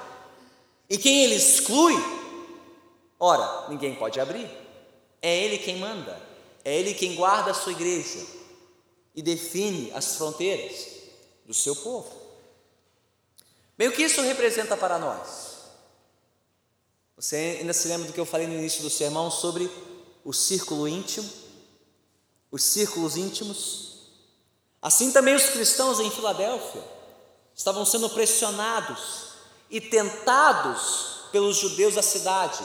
E 0.89 0.97
quem 0.97 1.23
ele 1.23 1.35
exclui, 1.35 1.95
ora, 3.19 3.67
ninguém 3.69 3.95
pode 3.95 4.19
abrir. 4.19 4.49
É 5.21 5.35
ele 5.43 5.57
quem 5.57 5.77
manda, 5.77 6.21
é 6.63 6.77
ele 6.77 6.93
quem 6.93 7.15
guarda 7.15 7.51
a 7.51 7.55
sua 7.55 7.71
igreja 7.71 8.25
e 9.15 9.21
define 9.21 9.91
as 9.93 10.15
fronteiras 10.15 10.96
do 11.47 11.53
seu 11.53 11.73
povo. 11.77 12.13
Bem, 13.77 13.87
o 13.87 13.93
que 13.93 14.03
isso 14.03 14.21
representa 14.21 14.75
para 14.75 14.99
nós? 14.99 15.47
Você 17.15 17.57
ainda 17.61 17.73
se 17.73 17.87
lembra 17.87 18.05
do 18.05 18.13
que 18.13 18.19
eu 18.19 18.25
falei 18.25 18.45
no 18.45 18.53
início 18.53 18.81
do 18.83 18.89
sermão 18.89 19.31
sobre 19.31 19.71
o 20.25 20.33
círculo 20.33 20.87
íntimo? 20.87 21.27
Os 22.51 22.61
círculos 22.63 23.15
íntimos? 23.15 24.09
Assim 24.81 25.11
também 25.11 25.35
os 25.35 25.49
cristãos 25.49 25.99
em 25.99 26.11
Filadélfia 26.11 26.83
estavam 27.55 27.85
sendo 27.85 28.09
pressionados 28.09 29.29
e 29.69 29.79
tentados 29.79 31.29
pelos 31.31 31.57
judeus 31.57 31.95
da 31.95 32.01
cidade 32.01 32.63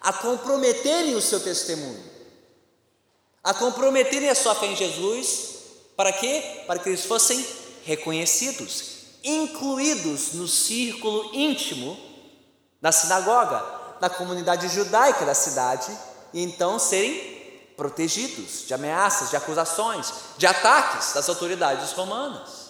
a 0.00 0.12
comprometerem 0.12 1.14
o 1.14 1.20
seu 1.20 1.38
testemunho, 1.38 2.02
a 3.42 3.54
comprometerem 3.54 4.28
a 4.28 4.34
sua 4.34 4.54
fé 4.54 4.66
em 4.66 4.76
Jesus, 4.76 5.54
para 5.96 6.12
quê? 6.12 6.64
Para 6.66 6.80
que 6.80 6.88
eles 6.88 7.04
fossem 7.04 7.61
reconhecidos, 7.84 9.02
incluídos 9.22 10.32
no 10.34 10.48
círculo 10.48 11.34
íntimo 11.34 11.98
da 12.80 12.90
sinagoga, 12.90 13.64
na 14.00 14.10
comunidade 14.10 14.68
judaica 14.68 15.24
da 15.24 15.34
cidade 15.34 15.96
e 16.32 16.42
então 16.42 16.78
serem 16.78 17.32
protegidos 17.76 18.66
de 18.66 18.74
ameaças, 18.74 19.30
de 19.30 19.36
acusações, 19.36 20.12
de 20.36 20.46
ataques 20.46 21.12
das 21.12 21.28
autoridades 21.28 21.92
romanas. 21.92 22.62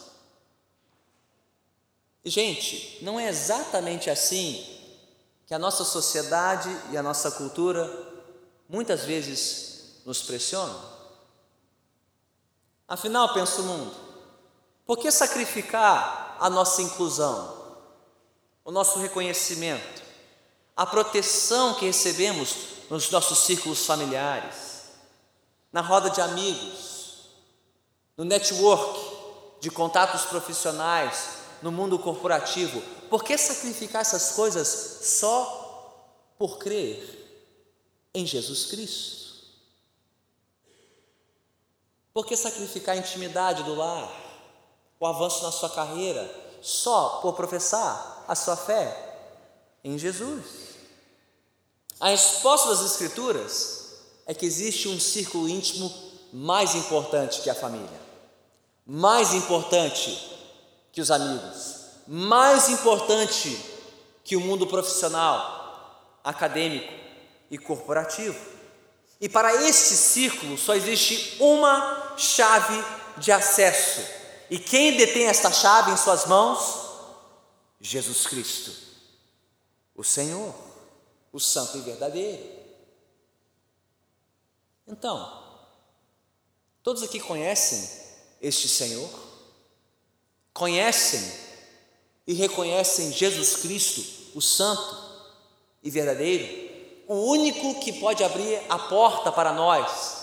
E, 2.25 2.31
gente, 2.31 2.99
não 3.03 3.19
é 3.19 3.29
exatamente 3.29 4.09
assim 4.09 4.65
que 5.47 5.55
a 5.55 5.59
nossa 5.59 5.85
sociedade 5.85 6.75
e 6.91 6.97
a 6.97 7.03
nossa 7.03 7.31
cultura 7.33 7.91
muitas 8.69 9.05
vezes 9.05 10.01
nos 10.07 10.23
pressionam? 10.23 10.81
Afinal, 12.87 13.33
pensa 13.35 13.61
o 13.61 13.65
mundo, 13.65 13.95
por 14.87 14.99
que 14.99 15.11
sacrificar 15.11 16.37
a 16.41 16.51
nossa 16.51 16.83
inclusão, 16.83 17.63
o 18.65 18.71
nosso 18.71 18.99
reconhecimento, 18.99 20.03
a 20.77 20.87
proteção 20.87 21.75
que 21.75 21.87
recebemos 21.87 22.57
nos 22.91 23.11
nossos 23.11 23.41
círculos 23.41 23.87
familiares, 23.87 24.91
na 25.73 25.81
roda 25.81 26.11
de 26.11 26.21
amigos, 26.21 27.29
no 28.17 28.25
network 28.25 29.13
de 29.61 29.71
contatos 29.71 30.23
profissionais, 30.27 31.43
no 31.63 31.71
mundo 31.71 31.99
corporativo. 31.99 32.83
Por 33.09 33.23
que 33.23 33.39
sacrificar 33.39 34.03
essas 34.03 34.33
coisas 34.33 34.69
só 35.03 36.35
por 36.39 36.59
crer 36.59 37.21
em 38.13 38.27
Jesus 38.27 38.67
Cristo? 38.67 39.23
Por 42.13 42.27
que 42.27 42.37
sacrificar 42.37 42.95
a 42.95 42.99
intimidade 42.99 43.63
do 43.63 43.75
lar, 43.75 44.22
o 45.03 45.07
avanço 45.07 45.43
na 45.43 45.51
sua 45.51 45.69
carreira, 45.69 46.33
só 46.61 47.19
por 47.21 47.33
professar 47.33 48.25
a 48.29 48.37
sua 48.37 48.57
fé 48.57 48.97
em 49.83 49.99
Jesus? 49.99 50.45
A 51.99 52.11
resposta 52.11 52.69
das 52.69 52.83
Escrituras 52.83 53.95
é 54.27 54.33
que 54.33 54.47
existe 54.47 54.87
um 54.87 55.01
círculo 55.01 55.49
íntimo 55.49 55.93
mais 56.33 56.77
importante 56.77 57.43
que 57.43 57.51
a 57.51 57.55
família, 57.55 58.01
mais 58.87 59.35
importante 59.35 60.39
que 60.93 61.01
os 61.01 61.11
amigos, 61.11 61.79
mais 62.07 62.69
importante 62.69 63.59
que 64.23 64.37
o 64.37 64.41
mundo 64.41 64.69
profissional, 64.69 66.15
acadêmico 66.23 66.93
e 67.51 67.59
corporativo. 67.59 68.39
E 69.21 69.29
para 69.29 69.53
este 69.65 69.95
círculo 69.95 70.57
só 70.57 70.77
existe 70.77 71.39
uma 71.41 72.15
chave 72.17 72.85
de 73.19 73.33
acesso. 73.33 74.22
E 74.51 74.59
quem 74.59 74.97
detém 74.97 75.27
esta 75.27 75.51
chave 75.51 75.91
em 75.91 75.97
suas 75.97 76.27
mãos? 76.27 76.91
Jesus 77.81 78.27
Cristo, 78.27 78.73
o 79.95 80.05
Senhor, 80.05 80.55
o 81.33 81.41
Santo 81.41 81.79
e 81.79 81.81
Verdadeiro. 81.81 82.43
Então, 84.87 85.43
todos 86.83 87.03
aqui 87.03 87.19
conhecem 87.19 87.89
este 88.41 88.69
Senhor? 88.69 89.33
conhecem 90.53 91.21
e 92.27 92.35
reconhecem 92.35 93.13
Jesus 93.13 93.57
Cristo, 93.57 94.05
o 94.35 94.41
Santo 94.41 94.97
e 95.83 95.91
Verdadeiro, 95.91 96.73
o 97.09 97.15
único 97.15 97.81
que 97.81 97.95
pode 97.95 98.23
abrir 98.23 98.61
a 98.69 98.79
porta 98.79 99.33
para 99.33 99.53
nós, 99.53 100.23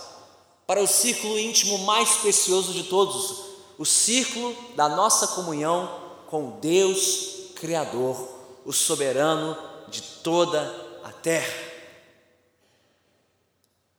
para 0.65 0.81
o 0.81 0.87
círculo 0.87 1.37
íntimo 1.37 1.79
mais 1.79 2.17
precioso 2.17 2.73
de 2.73 2.83
todos, 2.83 3.48
o 3.79 3.85
círculo 3.85 4.53
da 4.75 4.89
nossa 4.89 5.27
comunhão 5.27 5.89
com 6.27 6.59
Deus 6.59 7.53
Criador, 7.55 8.27
o 8.65 8.73
soberano 8.73 9.57
de 9.87 10.01
toda 10.01 10.59
a 11.01 11.13
terra. 11.13 11.53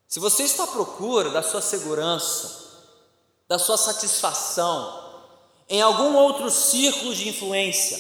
Se 0.07 0.21
você 0.21 0.43
está 0.43 0.65
à 0.65 0.67
procura 0.67 1.31
da 1.31 1.43
sua 1.43 1.63
segurança, 1.63 2.61
da 3.49 3.59
sua 3.59 3.79
satisfação, 3.79 5.25
em 5.67 5.81
algum 5.81 6.15
outro 6.15 6.51
círculo 6.51 7.15
de 7.15 7.31
influência, 7.31 7.97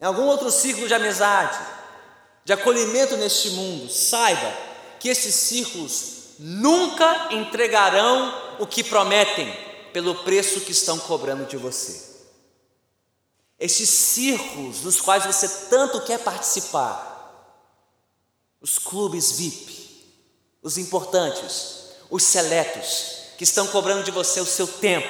em 0.00 0.04
algum 0.04 0.26
outro 0.26 0.52
círculo 0.52 0.86
de 0.86 0.94
amizade, 0.94 1.58
de 2.44 2.52
acolhimento 2.52 3.16
neste 3.16 3.50
mundo, 3.50 3.90
saiba 3.90 4.56
que 5.00 5.08
esses 5.08 5.34
círculos 5.34 6.36
nunca 6.38 7.34
entregarão 7.34 8.56
o 8.60 8.66
que 8.68 8.84
prometem 8.84 9.71
pelo 9.92 10.14
preço 10.24 10.60
que 10.60 10.72
estão 10.72 10.98
cobrando 10.98 11.46
de 11.46 11.56
você. 11.56 12.10
Esses 13.58 13.88
círculos 13.88 14.80
dos 14.80 15.00
quais 15.00 15.24
você 15.24 15.48
tanto 15.68 16.00
quer 16.02 16.18
participar, 16.18 17.10
os 18.60 18.78
clubes 18.78 19.32
VIP, 19.32 20.04
os 20.62 20.78
importantes, 20.78 21.90
os 22.10 22.22
seletos, 22.22 23.22
que 23.36 23.44
estão 23.44 23.66
cobrando 23.68 24.04
de 24.04 24.10
você 24.10 24.40
o 24.40 24.46
seu 24.46 24.66
tempo, 24.66 25.08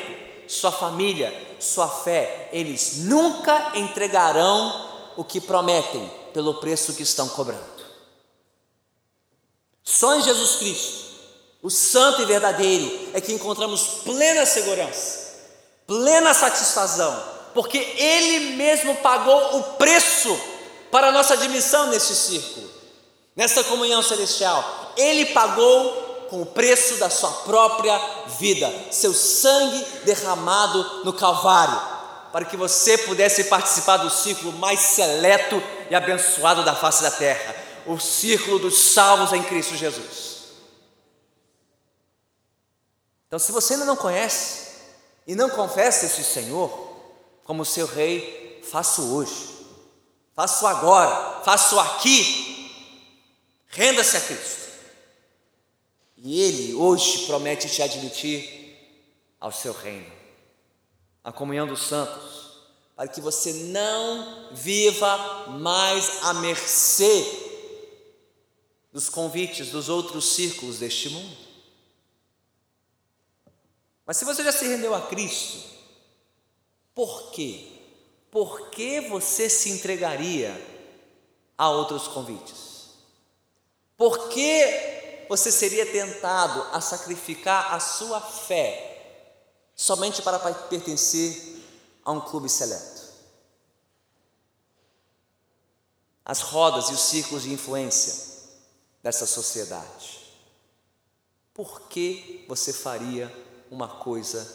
sua 0.48 0.72
família, 0.72 1.32
sua 1.60 1.88
fé, 1.88 2.48
eles 2.52 2.98
nunca 2.98 3.78
entregarão 3.78 5.12
o 5.16 5.24
que 5.24 5.40
prometem 5.40 6.10
pelo 6.32 6.54
preço 6.54 6.94
que 6.94 7.02
estão 7.02 7.28
cobrando. 7.28 7.82
Só 9.82 10.14
em 10.16 10.22
Jesus 10.22 10.56
Cristo, 10.56 11.11
o 11.62 11.70
Santo 11.70 12.22
e 12.22 12.24
Verdadeiro, 12.24 13.10
é 13.14 13.20
que 13.20 13.32
encontramos 13.32 14.00
plena 14.04 14.44
segurança, 14.44 15.36
plena 15.86 16.34
satisfação, 16.34 17.22
porque 17.54 17.78
Ele 17.78 18.56
mesmo 18.56 18.96
pagou 18.96 19.58
o 19.58 19.62
preço 19.74 20.36
para 20.90 21.08
a 21.08 21.12
nossa 21.12 21.34
admissão 21.34 21.86
nesse 21.88 22.14
círculo, 22.16 22.68
nessa 23.36 23.62
comunhão 23.64 24.02
celestial. 24.02 24.92
Ele 24.96 25.26
pagou 25.26 26.26
com 26.28 26.42
o 26.42 26.46
preço 26.46 26.96
da 26.96 27.08
sua 27.08 27.30
própria 27.30 27.98
vida, 28.38 28.72
seu 28.90 29.14
sangue 29.14 29.84
derramado 30.04 31.04
no 31.04 31.12
Calvário, 31.12 31.80
para 32.32 32.44
que 32.44 32.56
você 32.56 32.98
pudesse 32.98 33.44
participar 33.44 33.98
do 33.98 34.10
círculo 34.10 34.52
mais 34.54 34.80
seleto 34.80 35.62
e 35.90 35.94
abençoado 35.94 36.64
da 36.64 36.74
face 36.74 37.02
da 37.02 37.10
terra 37.10 37.62
o 37.86 37.98
círculo 37.98 38.58
dos 38.58 38.92
salvos 38.92 39.32
em 39.32 39.42
Cristo 39.42 39.76
Jesus. 39.76 40.31
Então, 43.32 43.40
se 43.40 43.50
você 43.50 43.72
ainda 43.72 43.86
não 43.86 43.96
conhece 43.96 44.72
e 45.26 45.34
não 45.34 45.48
confessa 45.48 46.04
esse 46.04 46.22
Senhor 46.22 46.68
como 47.44 47.64
seu 47.64 47.86
Rei, 47.86 48.60
faça 48.62 49.00
hoje, 49.00 49.48
faça 50.36 50.68
agora, 50.68 51.40
faça 51.42 51.80
aqui, 51.80 52.70
renda-se 53.68 54.18
a 54.18 54.20
Cristo. 54.20 54.68
E 56.18 56.42
Ele 56.42 56.74
hoje 56.74 57.24
promete 57.24 57.70
te 57.70 57.80
admitir 57.80 58.76
ao 59.40 59.50
seu 59.50 59.72
reino, 59.72 60.12
a 61.24 61.32
comunhão 61.32 61.66
dos 61.66 61.86
santos, 61.86 62.52
para 62.94 63.08
que 63.08 63.22
você 63.22 63.50
não 63.50 64.50
viva 64.52 65.46
mais 65.58 66.22
à 66.24 66.34
mercê 66.34 67.24
dos 68.92 69.08
convites 69.08 69.70
dos 69.70 69.88
outros 69.88 70.34
círculos 70.34 70.80
deste 70.80 71.08
mundo. 71.08 71.41
Mas 74.06 74.16
se 74.16 74.24
você 74.24 74.42
já 74.42 74.52
se 74.52 74.66
rendeu 74.66 74.94
a 74.94 75.02
Cristo, 75.02 75.68
por 76.94 77.30
quê? 77.30 77.68
Por 78.30 78.70
que 78.70 79.00
você 79.00 79.48
se 79.48 79.70
entregaria 79.70 80.54
a 81.56 81.70
outros 81.70 82.08
convites? 82.08 82.90
Por 83.96 84.28
que 84.28 85.26
você 85.28 85.50
seria 85.52 85.86
tentado 85.86 86.62
a 86.72 86.80
sacrificar 86.80 87.74
a 87.74 87.80
sua 87.80 88.20
fé 88.20 88.92
somente 89.74 90.22
para 90.22 90.38
pertencer 90.38 91.60
a 92.04 92.12
um 92.12 92.20
clube 92.20 92.48
seleto. 92.48 93.02
As 96.24 96.40
rodas 96.40 96.88
e 96.88 96.92
os 96.92 97.00
círculos 97.00 97.42
de 97.42 97.52
influência 97.52 98.30
dessa 99.02 99.26
sociedade. 99.26 100.20
Por 101.52 101.82
que 101.88 102.44
você 102.48 102.72
faria 102.72 103.28
uma 103.74 103.88
coisa 103.88 104.46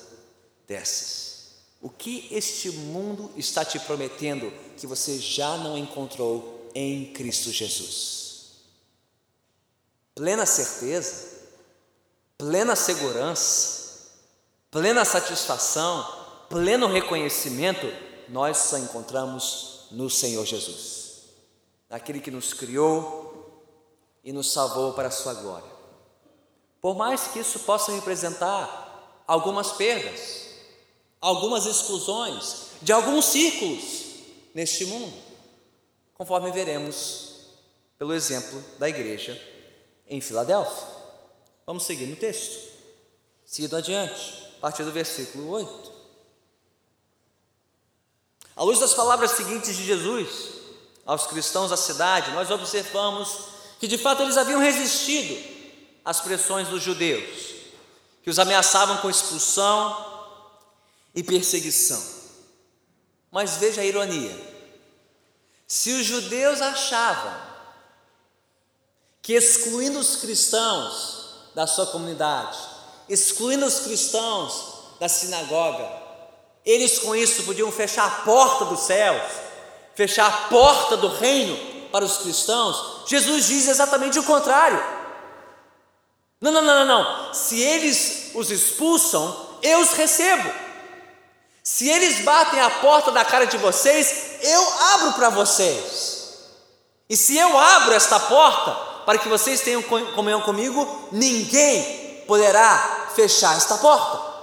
dessas? 0.65 1.57
O 1.81 1.89
que 1.89 2.27
este 2.31 2.71
mundo 2.71 3.29
está 3.35 3.65
te 3.65 3.79
prometendo 3.79 4.51
que 4.77 4.87
você 4.87 5.19
já 5.19 5.57
não 5.57 5.77
encontrou 5.77 6.69
em 6.73 7.11
Cristo 7.11 7.51
Jesus? 7.51 8.17
plena 10.17 10.47
certeza, 10.47 11.27
plena 12.39 12.75
segurança, 12.75 14.09
plena 14.71 15.05
satisfação, 15.05 16.03
pleno 16.49 16.87
reconhecimento, 16.87 17.85
nós 18.27 18.57
só 18.57 18.79
encontramos 18.79 19.85
no 19.91 20.09
Senhor 20.09 20.43
Jesus, 20.43 21.25
naquele 21.87 22.19
que 22.19 22.31
nos 22.31 22.51
criou 22.51 23.63
e 24.23 24.33
nos 24.33 24.51
salvou 24.51 24.93
para 24.93 25.09
a 25.09 25.11
sua 25.11 25.35
glória. 25.35 25.69
Por 26.81 26.95
mais 26.95 27.27
que 27.27 27.39
isso 27.39 27.59
possa 27.59 27.91
representar 27.91 28.86
algumas 29.27 29.73
perdas, 29.73 30.47
algumas 31.19 31.65
exclusões 31.65 32.67
de 32.81 32.93
alguns 32.93 33.25
círculos 33.25 34.05
neste 34.53 34.85
mundo, 34.85 35.13
conforme 36.13 36.51
veremos 36.51 37.27
pelo 37.97 38.13
exemplo 38.13 38.63
da 38.79 38.87
igreja 38.87 39.39
em 40.07 40.21
Filadélfia. 40.21 40.87
Vamos 41.65 41.83
seguir 41.83 42.05
no 42.05 42.15
texto. 42.15 42.67
Seguindo 43.45 43.75
adiante, 43.75 44.47
a 44.57 44.61
partir 44.61 44.83
do 44.83 44.91
versículo 44.91 45.49
8. 45.49 45.91
À 48.55 48.63
luz 48.63 48.79
das 48.79 48.93
palavras 48.93 49.31
seguintes 49.31 49.75
de 49.75 49.85
Jesus 49.85 50.57
aos 51.05 51.27
cristãos 51.27 51.69
da 51.69 51.77
cidade, 51.77 52.31
nós 52.31 52.49
observamos 52.49 53.37
que 53.79 53.87
de 53.87 53.97
fato 53.97 54.23
eles 54.23 54.37
haviam 54.37 54.59
resistido 54.59 55.37
às 56.03 56.19
pressões 56.19 56.67
dos 56.67 56.81
judeus, 56.81 57.56
que 58.27 58.31
os 58.31 58.39
ameaçavam 58.39 58.97
com 58.97 59.09
expulsão 59.09 60.05
e 61.15 61.23
perseguição. 61.23 62.03
Mas 63.31 63.55
veja 63.55 63.79
a 63.79 63.85
ironia: 63.85 64.37
se 65.65 65.93
os 65.93 66.05
judeus 66.05 66.61
achavam 66.61 67.33
que 69.21 69.31
excluindo 69.31 69.97
os 69.97 70.17
cristãos 70.17 71.51
da 71.55 71.65
sua 71.65 71.85
comunidade, 71.85 72.57
excluindo 73.07 73.65
os 73.65 73.79
cristãos 73.79 74.73
da 74.99 75.07
sinagoga, 75.07 75.89
eles 76.65 76.99
com 76.99 77.15
isso 77.15 77.43
podiam 77.43 77.71
fechar 77.71 78.07
a 78.07 78.23
porta 78.25 78.65
dos 78.65 78.81
céus, 78.81 79.23
fechar 79.95 80.27
a 80.27 80.49
porta 80.49 80.97
do 80.97 81.07
reino 81.07 81.87
para 81.93 82.03
os 82.03 82.17
cristãos. 82.17 83.07
Jesus 83.07 83.45
diz 83.45 83.69
exatamente 83.69 84.19
o 84.19 84.23
contrário. 84.23 84.97
Não, 86.39 86.51
não, 86.51 86.61
não, 86.61 86.85
não, 86.85 87.03
não. 87.03 87.33
Se 87.33 87.61
os 88.33 88.51
expulsam, 88.51 89.59
eu 89.61 89.79
os 89.79 89.91
recebo. 89.91 90.49
Se 91.63 91.89
eles 91.89 92.21
batem 92.21 92.59
a 92.59 92.69
porta 92.69 93.11
da 93.11 93.25
cara 93.25 93.45
de 93.45 93.57
vocês, 93.57 94.37
eu 94.41 94.73
abro 94.93 95.13
para 95.13 95.29
vocês. 95.29 96.17
E 97.09 97.17
se 97.17 97.37
eu 97.37 97.57
abro 97.57 97.93
esta 97.93 98.19
porta 98.19 98.71
para 99.05 99.17
que 99.17 99.29
vocês 99.29 99.61
tenham 99.61 99.81
comunhão 99.83 100.41
comigo, 100.41 101.09
ninguém 101.11 102.23
poderá 102.27 103.11
fechar 103.15 103.55
esta 103.55 103.77
porta. 103.77 104.37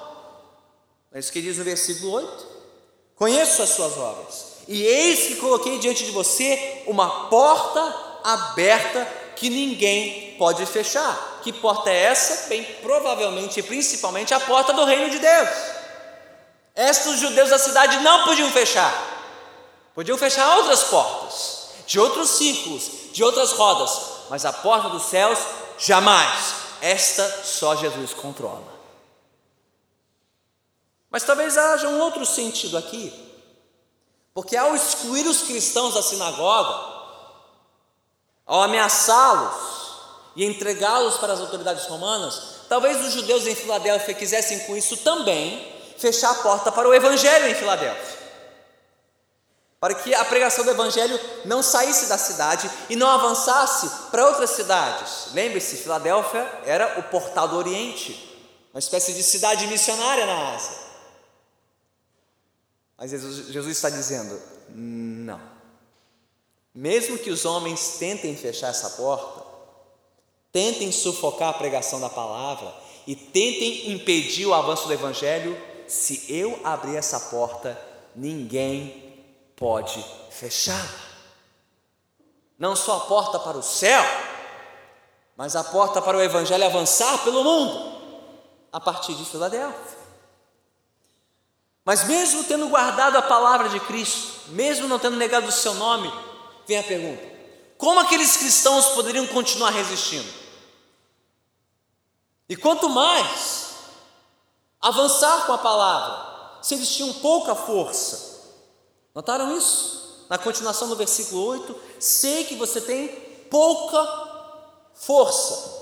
É 1.13 1.19
isso 1.19 1.33
que 1.33 1.41
diz 1.41 1.59
no 1.59 1.65
versículo 1.65 2.13
8: 2.13 2.47
Conheço 3.15 3.63
as 3.63 3.71
suas 3.71 3.97
obras, 3.97 4.47
e 4.67 4.83
eis 4.83 5.29
que 5.29 5.37
coloquei 5.37 5.79
diante 5.79 6.05
de 6.05 6.11
você 6.11 6.83
uma 6.87 7.29
porta 7.29 7.81
aberta 8.25 9.07
que 9.37 9.49
ninguém 9.49 10.35
pode 10.39 10.65
fechar. 10.67 11.34
Que 11.45 11.53
porta 11.53 11.91
é 11.91 12.05
essa? 12.05 12.49
Bem, 12.49 12.65
provavelmente 12.81 13.61
e 13.61 13.63
principalmente 13.63 14.33
a 14.33 14.41
porta 14.41 14.73
do 14.73 14.87
reino 14.87 15.11
de 15.11 15.19
Deus. 15.19 15.49
Esta 16.75 17.11
os 17.11 17.21
judeus 17.21 17.51
da 17.51 17.59
cidade 17.59 17.99
não 17.99 18.25
podiam 18.25 18.51
fechar, 18.51 18.91
podiam 19.95 20.17
fechar 20.17 20.57
outras 20.57 20.85
portas 20.85 21.65
de 21.87 22.01
outros 22.01 22.31
círculos, 22.31 22.91
de 23.13 23.23
outras 23.23 23.53
rodas, 23.53 24.25
mas 24.31 24.47
a 24.47 24.55
porta 24.55 24.89
dos 24.89 25.03
céus 25.03 25.39
jamais. 25.79 26.55
Esta 26.81 27.45
só 27.45 27.77
Jesus 27.77 28.15
controla. 28.15 28.73
Mas 31.11 31.25
talvez 31.25 31.59
haja 31.59 31.89
um 31.89 32.01
outro 32.01 32.25
sentido 32.25 32.79
aqui, 32.79 33.13
porque 34.33 34.57
ao 34.57 34.75
excluir 34.75 35.27
os 35.27 35.43
cristãos 35.43 35.93
da 35.93 36.03
sinagoga, 36.03 36.95
ao 38.47 38.63
ameaçá-los 38.63 39.74
e 40.37 40.45
entregá-los 40.45 41.17
para 41.17 41.33
as 41.33 41.41
autoridades 41.41 41.87
romanas, 41.87 42.41
talvez 42.69 43.01
os 43.05 43.13
judeus 43.13 43.47
em 43.47 43.55
Filadélfia 43.55 44.15
quisessem 44.15 44.61
com 44.61 44.77
isso 44.77 44.97
também 44.99 45.73
fechar 45.99 46.31
a 46.31 46.35
porta 46.37 46.73
para 46.73 46.89
o 46.89 46.95
evangelho 46.95 47.49
em 47.49 47.55
Filadélfia 47.55 48.25
para 49.85 49.97
que 49.97 50.15
a 50.15 50.25
pregação 50.25 50.65
do 50.65 50.71
Evangelho 50.71 51.21
não 51.45 51.63
saísse 51.63 52.07
da 52.07 52.17
cidade 52.17 52.71
e 52.89 52.97
não 52.97 53.07
avançasse 53.07 53.87
para 54.11 54.27
outras 54.27 54.49
cidades. 54.49 55.27
Lembre-se, 55.35 55.77
Filadélfia 55.77 56.41
era 56.65 56.99
o 57.01 57.03
portal 57.03 57.49
do 57.49 57.59
Oriente, 57.59 58.35
uma 58.73 58.79
espécie 58.79 59.13
de 59.13 59.23
cidade 59.23 59.67
missionária 59.67 60.25
na 60.25 60.55
Ásia. 60.55 60.79
Mas 62.97 63.11
Jesus, 63.11 63.49
Jesus 63.49 63.77
está 63.77 63.91
dizendo: 63.91 64.41
não. 64.71 65.39
Mesmo 66.75 67.19
que 67.19 67.29
os 67.29 67.45
homens 67.45 67.99
tentem 67.99 68.35
fechar 68.35 68.69
essa 68.69 68.89
porta, 68.89 69.44
tentem 70.55 70.93
sufocar 70.93 71.49
a 71.49 71.55
pregação 71.55 72.01
da 72.01 72.09
palavra 72.09 72.73
e 73.09 73.17
tentem 73.17 73.91
impedir 73.91 74.47
o 74.47 74.55
avanço 74.55 74.87
do 74.87 74.93
Evangelho, 74.93 75.61
se 75.89 76.25
eu 76.29 76.61
abrir 76.63 76.95
essa 76.95 77.19
porta, 77.19 77.77
ninguém 78.15 79.27
pode 79.57 80.03
fechar. 80.31 80.89
Não 82.57 82.77
só 82.77 82.99
a 82.99 83.01
porta 83.01 83.41
para 83.41 83.59
o 83.59 83.65
céu, 83.65 84.01
mas 85.37 85.57
a 85.57 85.65
porta 85.65 86.01
para 86.01 86.17
o 86.17 86.23
Evangelho 86.23 86.65
avançar 86.65 87.25
pelo 87.25 87.43
mundo, 87.43 87.99
a 88.73 88.79
partir 88.79 89.15
de 89.15 89.25
Filadélfia. 89.25 90.05
Mas 91.85 92.05
mesmo 92.05 92.45
tendo 92.45 92.69
guardado 92.69 93.17
a 93.17 93.23
palavra 93.23 93.69
de 93.71 93.81
Cristo, 93.81 94.51
mesmo 94.51 94.87
não 94.87 95.01
tendo 95.01 95.17
negado 95.17 95.49
o 95.49 95.53
seu 95.53 95.75
nome, 95.75 96.11
vem 96.65 96.79
a 96.79 96.83
pergunta: 96.85 97.23
como 97.77 97.99
aqueles 97.99 98.37
cristãos 98.37 98.91
poderiam 98.91 99.27
continuar 99.27 99.71
resistindo? 99.71 100.44
E 102.49 102.57
quanto 102.57 102.89
mais 102.89 103.75
avançar 104.81 105.47
com 105.47 105.53
a 105.53 105.59
palavra, 105.59 106.61
se 106.63 106.75
eles 106.75 106.89
tinham 106.89 107.13
pouca 107.15 107.55
força, 107.55 108.35
Notaram 109.15 109.57
isso? 109.57 110.27
Na 110.29 110.37
continuação 110.37 110.89
do 110.89 110.97
versículo 110.97 111.47
8: 111.47 111.77
Sei 112.01 112.45
que 112.45 112.57
você 112.57 112.81
tem 112.81 113.09
pouca 113.49 114.03
força, 114.93 115.73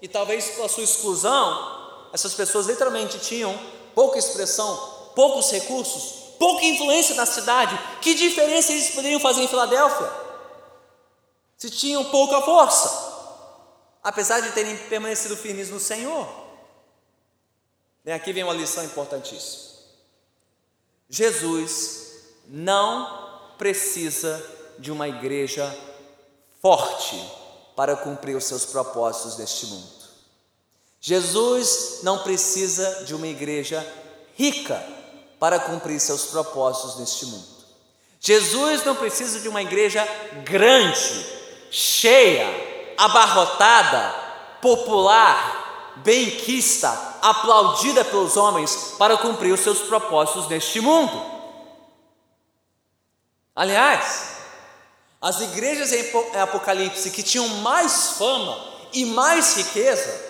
e 0.00 0.06
talvez 0.06 0.50
pela 0.50 0.68
sua 0.68 0.84
exclusão, 0.84 2.08
essas 2.12 2.34
pessoas 2.34 2.66
literalmente 2.66 3.18
tinham 3.18 3.58
pouca 3.94 4.18
expressão, 4.18 4.76
poucos 5.16 5.50
recursos, 5.50 6.34
pouca 6.38 6.64
influência 6.64 7.16
na 7.16 7.26
cidade. 7.26 7.76
Que 8.00 8.14
diferença 8.14 8.70
eles 8.70 8.90
poderiam 8.90 9.18
fazer 9.18 9.42
em 9.42 9.48
Filadélfia? 9.48 10.08
Se 11.58 11.70
tinham 11.70 12.04
pouca 12.04 12.40
força, 12.42 13.05
apesar 14.06 14.38
de 14.38 14.52
terem 14.52 14.76
permanecido 14.76 15.36
firmes 15.36 15.68
no 15.68 15.80
Senhor. 15.80 16.28
Bem, 18.04 18.14
aqui 18.14 18.32
vem 18.32 18.44
uma 18.44 18.54
lição 18.54 18.84
importantíssima. 18.84 19.64
Jesus 21.10 22.12
não 22.46 23.50
precisa 23.58 24.40
de 24.78 24.92
uma 24.92 25.08
igreja 25.08 25.76
forte 26.62 27.20
para 27.74 27.96
cumprir 27.96 28.36
os 28.36 28.44
seus 28.44 28.64
propósitos 28.64 29.38
neste 29.38 29.66
mundo. 29.66 30.06
Jesus 31.00 31.98
não 32.04 32.22
precisa 32.22 33.04
de 33.06 33.12
uma 33.12 33.26
igreja 33.26 33.84
rica 34.36 34.80
para 35.40 35.58
cumprir 35.58 35.98
seus 35.98 36.26
propósitos 36.26 36.96
neste 37.00 37.26
mundo. 37.26 37.56
Jesus 38.20 38.84
não 38.84 38.94
precisa 38.94 39.40
de 39.40 39.48
uma 39.48 39.62
igreja 39.62 40.06
grande, 40.44 41.26
cheia, 41.72 42.65
abarrotada, 42.96 44.14
popular, 44.60 45.92
benquista, 45.96 46.88
aplaudida 47.22 48.04
pelos 48.04 48.36
homens 48.36 48.94
para 48.98 49.16
cumprir 49.16 49.52
os 49.52 49.60
seus 49.60 49.80
propósitos 49.80 50.48
neste 50.48 50.80
mundo. 50.80 51.34
Aliás, 53.54 54.36
as 55.20 55.40
igrejas 55.40 55.92
em 55.92 56.38
Apocalipse 56.38 57.10
que 57.10 57.22
tinham 57.22 57.48
mais 57.48 58.10
fama 58.18 58.58
e 58.92 59.04
mais 59.06 59.56
riqueza, 59.56 60.26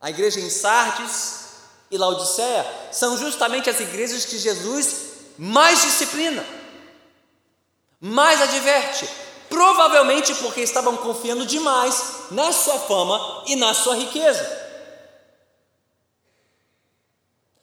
a 0.00 0.10
igreja 0.10 0.40
em 0.40 0.50
Sardes 0.50 1.44
e 1.90 1.98
Laodiceia, 1.98 2.66
são 2.90 3.16
justamente 3.18 3.68
as 3.68 3.78
igrejas 3.80 4.24
que 4.24 4.38
Jesus 4.38 4.96
mais 5.38 5.82
disciplina, 5.82 6.44
mais 8.00 8.40
adverte, 8.40 9.08
provavelmente 9.54 10.34
porque 10.34 10.62
estavam 10.62 10.96
confiando 10.96 11.46
demais 11.46 12.26
na 12.32 12.50
sua 12.50 12.76
fama 12.80 13.44
e 13.46 13.54
na 13.54 13.72
sua 13.72 13.94
riqueza. 13.94 14.44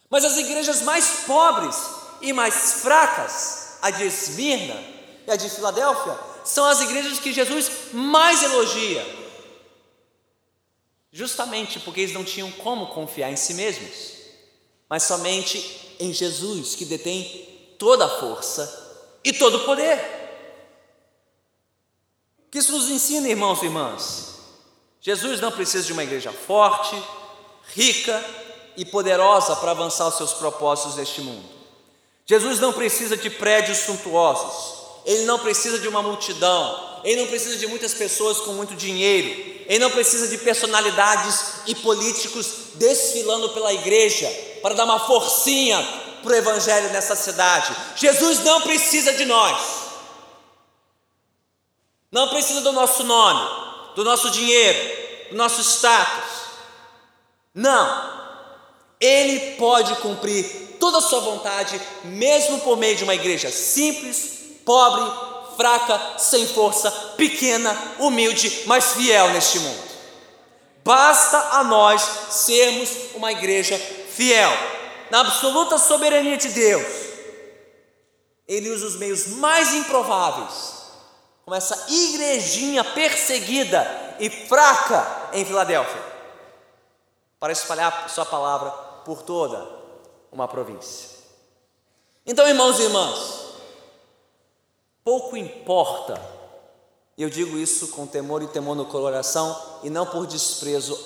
Mas 0.09 0.23
as 0.23 0.37
igrejas 0.37 0.81
mais 0.83 1.25
pobres 1.27 1.75
e 2.21 2.31
mais 2.31 2.81
fracas, 2.81 3.77
a 3.81 3.91
de 3.91 4.05
Esmirna 4.05 4.81
e 5.27 5.31
a 5.31 5.35
de 5.35 5.49
Filadélfia, 5.49 6.17
são 6.45 6.65
as 6.65 6.79
igrejas 6.79 7.19
que 7.19 7.33
Jesus 7.33 7.69
mais 7.91 8.41
elogia, 8.41 9.05
justamente 11.11 11.77
porque 11.81 11.99
eles 11.99 12.13
não 12.13 12.23
tinham 12.23 12.49
como 12.51 12.87
confiar 12.87 13.29
em 13.29 13.35
si 13.35 13.53
mesmos, 13.53 14.13
mas 14.89 15.03
somente 15.03 15.97
em 15.99 16.13
Jesus, 16.13 16.73
que 16.73 16.85
detém 16.85 17.75
toda 17.77 18.05
a 18.05 18.19
força 18.19 19.19
e 19.25 19.33
todo 19.33 19.57
o 19.57 19.65
poder. 19.65 20.20
Que 22.51 22.59
isso 22.59 22.73
nos 22.73 22.89
ensina, 22.89 23.29
irmãos 23.29 23.61
e 23.61 23.65
irmãs. 23.65 24.31
Jesus 24.99 25.39
não 25.39 25.51
precisa 25.51 25.85
de 25.85 25.93
uma 25.93 26.03
igreja 26.03 26.33
forte, 26.33 27.01
rica 27.73 28.23
e 28.75 28.83
poderosa 28.83 29.55
para 29.55 29.71
avançar 29.71 30.07
os 30.07 30.17
seus 30.17 30.33
propósitos 30.33 30.97
neste 30.97 31.21
mundo. 31.21 31.43
Jesus 32.25 32.59
não 32.59 32.73
precisa 32.73 33.17
de 33.17 33.29
prédios 33.29 33.79
suntuosos, 33.79 34.79
ele 35.05 35.23
não 35.23 35.39
precisa 35.39 35.79
de 35.79 35.87
uma 35.87 36.03
multidão, 36.03 36.99
ele 37.03 37.21
não 37.21 37.27
precisa 37.27 37.57
de 37.57 37.67
muitas 37.67 37.93
pessoas 37.93 38.39
com 38.39 38.51
muito 38.51 38.75
dinheiro, 38.75 39.29
ele 39.65 39.79
não 39.79 39.89
precisa 39.89 40.27
de 40.27 40.37
personalidades 40.37 41.43
e 41.65 41.73
políticos 41.75 42.47
desfilando 42.75 43.49
pela 43.49 43.73
igreja 43.73 44.29
para 44.61 44.75
dar 44.75 44.83
uma 44.85 44.99
forcinha 44.99 45.81
para 46.21 46.33
o 46.33 46.35
evangelho 46.35 46.89
nessa 46.91 47.15
cidade. 47.15 47.75
Jesus 47.95 48.39
não 48.43 48.61
precisa 48.61 49.13
de 49.13 49.25
nós, 49.25 49.80
não 52.11 52.27
precisa 52.27 52.61
do 52.61 52.73
nosso 52.73 53.03
nome, 53.03 53.49
do 53.95 54.03
nosso 54.03 54.29
dinheiro, 54.29 55.29
do 55.29 55.37
nosso 55.37 55.61
status. 55.61 56.41
Não, 57.53 58.21
ele 58.99 59.55
pode 59.55 59.95
cumprir 59.97 60.77
toda 60.79 60.97
a 60.97 61.01
sua 61.01 61.21
vontade, 61.21 61.79
mesmo 62.03 62.59
por 62.61 62.77
meio 62.77 62.95
de 62.95 63.03
uma 63.03 63.15
igreja 63.15 63.49
simples, 63.49 64.39
pobre, 64.65 65.03
fraca, 65.55 66.17
sem 66.17 66.45
força, 66.47 66.91
pequena, 67.17 67.95
humilde, 67.99 68.63
mas 68.65 68.93
fiel 68.93 69.29
neste 69.29 69.59
mundo. 69.59 69.91
Basta 70.83 71.37
a 71.57 71.63
nós 71.63 72.01
sermos 72.31 72.89
uma 73.13 73.31
igreja 73.31 73.77
fiel, 73.77 74.51
na 75.09 75.21
absoluta 75.21 75.77
soberania 75.77 76.37
de 76.37 76.49
Deus. 76.49 76.87
Ele 78.47 78.69
usa 78.69 78.87
os 78.87 78.95
meios 78.95 79.27
mais 79.27 79.73
improváveis, 79.73 80.80
como 81.43 81.55
essa 81.55 81.85
igrejinha 81.89 82.83
perseguida 82.83 83.85
e 84.19 84.29
fraca 84.29 85.29
em 85.33 85.43
Filadélfia, 85.43 86.01
para 87.39 87.51
espalhar 87.51 88.09
Sua 88.09 88.25
palavra 88.25 88.69
por 89.03 89.23
toda 89.23 89.67
uma 90.31 90.47
província. 90.47 91.09
Então, 92.25 92.47
irmãos 92.47 92.79
e 92.79 92.83
irmãs, 92.83 93.45
pouco 95.03 95.35
importa, 95.35 96.21
eu 97.17 97.29
digo 97.29 97.57
isso 97.57 97.89
com 97.89 98.05
temor 98.05 98.43
e 98.43 98.47
temor 98.47 98.75
no 98.75 98.85
coração 98.85 99.79
e 99.83 99.89
não 99.89 100.05
por 100.05 100.27
desprezo 100.27 100.97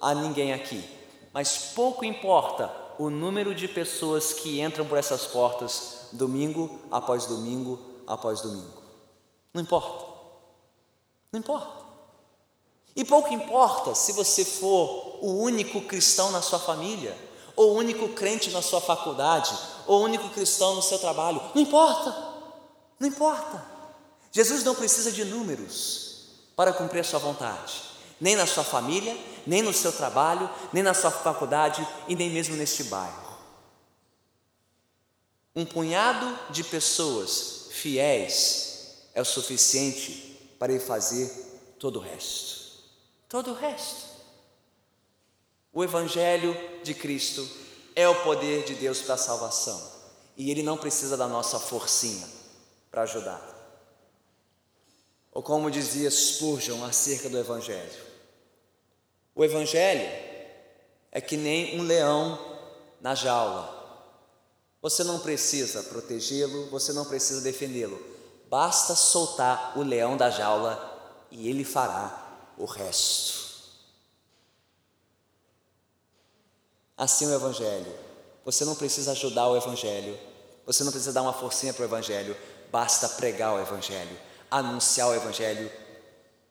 a 0.00 0.14
ninguém 0.14 0.52
aqui, 0.52 0.84
mas 1.32 1.72
pouco 1.74 2.04
importa 2.04 2.70
o 2.98 3.08
número 3.10 3.54
de 3.54 3.66
pessoas 3.66 4.32
que 4.32 4.60
entram 4.60 4.84
por 4.84 4.98
essas 4.98 5.26
portas 5.26 6.08
domingo 6.12 6.78
após 6.90 7.26
domingo 7.26 7.78
após 8.06 8.40
domingo. 8.40 8.83
Não 9.54 9.62
importa. 9.62 10.04
Não 11.32 11.38
importa. 11.38 11.84
E 12.96 13.04
pouco 13.04 13.32
importa 13.32 13.94
se 13.94 14.12
você 14.12 14.44
for 14.44 15.18
o 15.20 15.40
único 15.40 15.80
cristão 15.82 16.30
na 16.32 16.42
sua 16.42 16.58
família, 16.58 17.16
ou 17.56 17.72
o 17.72 17.78
único 17.78 18.08
crente 18.10 18.50
na 18.50 18.60
sua 18.60 18.80
faculdade, 18.80 19.56
ou 19.86 20.00
o 20.00 20.04
único 20.04 20.28
cristão 20.30 20.74
no 20.74 20.82
seu 20.82 20.98
trabalho. 20.98 21.40
Não 21.54 21.62
importa. 21.62 22.34
Não 22.98 23.08
importa. 23.08 23.64
Jesus 24.32 24.64
não 24.64 24.74
precisa 24.74 25.12
de 25.12 25.24
números 25.24 26.28
para 26.56 26.72
cumprir 26.72 27.00
a 27.00 27.04
sua 27.04 27.20
vontade, 27.20 27.82
nem 28.20 28.34
na 28.34 28.46
sua 28.46 28.64
família, 28.64 29.16
nem 29.46 29.62
no 29.62 29.72
seu 29.72 29.92
trabalho, 29.92 30.50
nem 30.72 30.82
na 30.82 30.94
sua 30.94 31.10
faculdade 31.10 31.86
e 32.08 32.16
nem 32.16 32.30
mesmo 32.30 32.56
neste 32.56 32.84
bairro. 32.84 33.22
Um 35.54 35.64
punhado 35.64 36.36
de 36.50 36.64
pessoas 36.64 37.68
fiéis 37.70 38.73
é 39.14 39.22
o 39.22 39.24
suficiente 39.24 40.56
para 40.58 40.72
ele 40.72 40.80
fazer 40.80 41.30
todo 41.78 41.98
o 41.98 42.02
resto 42.02 42.64
todo 43.34 43.50
o 43.50 43.54
resto. 43.54 44.14
O 45.72 45.82
Evangelho 45.82 46.56
de 46.84 46.94
Cristo 46.94 47.44
é 47.96 48.08
o 48.08 48.22
poder 48.22 48.62
de 48.62 48.76
Deus 48.76 49.02
para 49.02 49.14
a 49.14 49.18
salvação 49.18 49.90
e 50.36 50.52
ele 50.52 50.62
não 50.62 50.78
precisa 50.78 51.16
da 51.16 51.26
nossa 51.26 51.58
forcinha 51.58 52.28
para 52.92 53.02
ajudar. 53.02 53.42
Ou 55.32 55.42
como 55.42 55.68
dizia 55.68 56.08
Spurgeon 56.08 56.84
acerca 56.84 57.28
do 57.28 57.36
Evangelho: 57.36 58.04
o 59.34 59.44
Evangelho 59.44 60.08
é 61.10 61.20
que 61.20 61.36
nem 61.36 61.80
um 61.80 61.82
leão 61.82 62.38
na 63.00 63.16
jaula. 63.16 63.82
Você 64.80 65.02
não 65.02 65.18
precisa 65.18 65.82
protegê-lo, 65.82 66.66
você 66.66 66.92
não 66.92 67.04
precisa 67.04 67.40
defendê-lo, 67.40 68.00
basta 68.54 68.94
soltar 68.94 69.76
o 69.76 69.82
leão 69.82 70.16
da 70.16 70.30
jaula 70.30 70.78
e 71.28 71.48
ele 71.48 71.64
fará 71.64 72.38
o 72.56 72.64
resto. 72.64 73.52
Assim 76.96 77.26
o 77.26 77.34
Evangelho. 77.34 77.92
Você 78.44 78.64
não 78.64 78.76
precisa 78.76 79.10
ajudar 79.10 79.48
o 79.48 79.56
Evangelho, 79.56 80.16
você 80.64 80.84
não 80.84 80.92
precisa 80.92 81.12
dar 81.12 81.22
uma 81.22 81.32
forcinha 81.32 81.74
para 81.74 81.82
o 81.82 81.86
Evangelho, 81.86 82.36
basta 82.70 83.08
pregar 83.08 83.54
o 83.54 83.60
Evangelho, 83.60 84.16
anunciar 84.48 85.08
o 85.08 85.14
Evangelho 85.14 85.68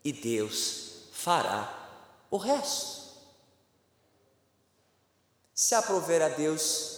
e 0.03 0.11
Deus 0.11 1.05
fará 1.13 1.73
o 2.29 2.35
resto. 2.35 3.01
Se 5.55 5.73
aprover 5.73 6.21
a 6.21 6.27
Deus 6.27 6.97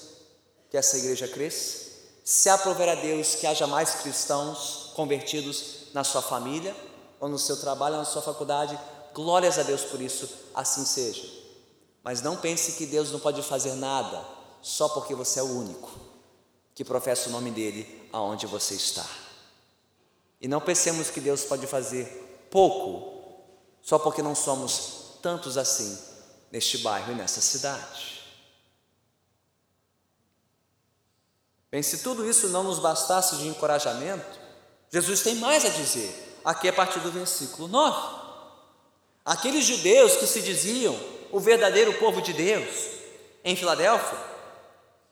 que 0.71 0.77
essa 0.77 0.97
igreja 0.97 1.27
cresça, 1.27 1.91
se 2.23 2.49
aprover 2.49 2.89
a 2.89 2.95
Deus 2.95 3.35
que 3.35 3.45
haja 3.45 3.67
mais 3.67 3.93
cristãos 4.01 4.84
convertidos 4.95 5.91
na 5.93 6.03
sua 6.03 6.21
família, 6.21 6.75
ou 7.19 7.29
no 7.29 7.37
seu 7.37 7.57
trabalho, 7.57 7.95
ou 7.95 7.99
na 7.99 8.05
sua 8.05 8.21
faculdade, 8.21 8.79
Glórias 9.15 9.57
a 9.57 9.63
Deus 9.63 9.83
por 9.83 10.01
isso, 10.01 10.29
assim 10.53 10.83
seja. 10.83 11.23
Mas 12.03 12.21
não 12.21 12.35
pense 12.35 12.73
que 12.73 12.85
Deus 12.85 13.11
não 13.11 13.19
pode 13.19 13.41
fazer 13.41 13.73
nada 13.75 14.25
só 14.61 14.89
porque 14.89 15.15
você 15.15 15.39
é 15.39 15.43
o 15.43 15.57
único 15.57 15.89
que 16.75 16.83
professa 16.83 17.29
o 17.29 17.31
nome 17.31 17.49
dele 17.49 18.09
aonde 18.11 18.45
você 18.45 18.73
está. 18.73 19.05
E 20.41 20.49
não 20.49 20.59
pensemos 20.59 21.09
que 21.09 21.21
Deus 21.21 21.45
pode 21.45 21.65
fazer 21.65 22.47
pouco 22.51 23.41
só 23.81 23.97
porque 23.97 24.21
não 24.21 24.35
somos 24.35 25.17
tantos 25.21 25.57
assim 25.57 25.97
neste 26.51 26.79
bairro 26.79 27.13
e 27.13 27.15
nessa 27.15 27.39
cidade. 27.39 28.21
Bem, 31.71 31.81
se 31.81 31.99
tudo 31.99 32.29
isso 32.29 32.49
não 32.49 32.63
nos 32.63 32.79
bastasse 32.79 33.37
de 33.37 33.47
encorajamento, 33.47 34.44
Jesus 34.95 35.19
tem 35.19 35.35
mais 35.35 35.65
a 35.65 35.67
dizer, 35.67 36.39
aqui 36.45 36.69
a 36.69 36.73
partir 36.73 36.99
do 36.99 37.11
versículo 37.11 37.67
9. 37.67 38.15
Aqueles 39.25 39.65
judeus 39.65 40.15
que 40.15 40.25
se 40.25 40.39
diziam 40.41 40.97
o 41.33 41.37
verdadeiro 41.37 41.91
povo 41.95 42.21
de 42.21 42.31
Deus 42.31 42.69
em 43.43 43.57
Filadélfia, 43.57 44.17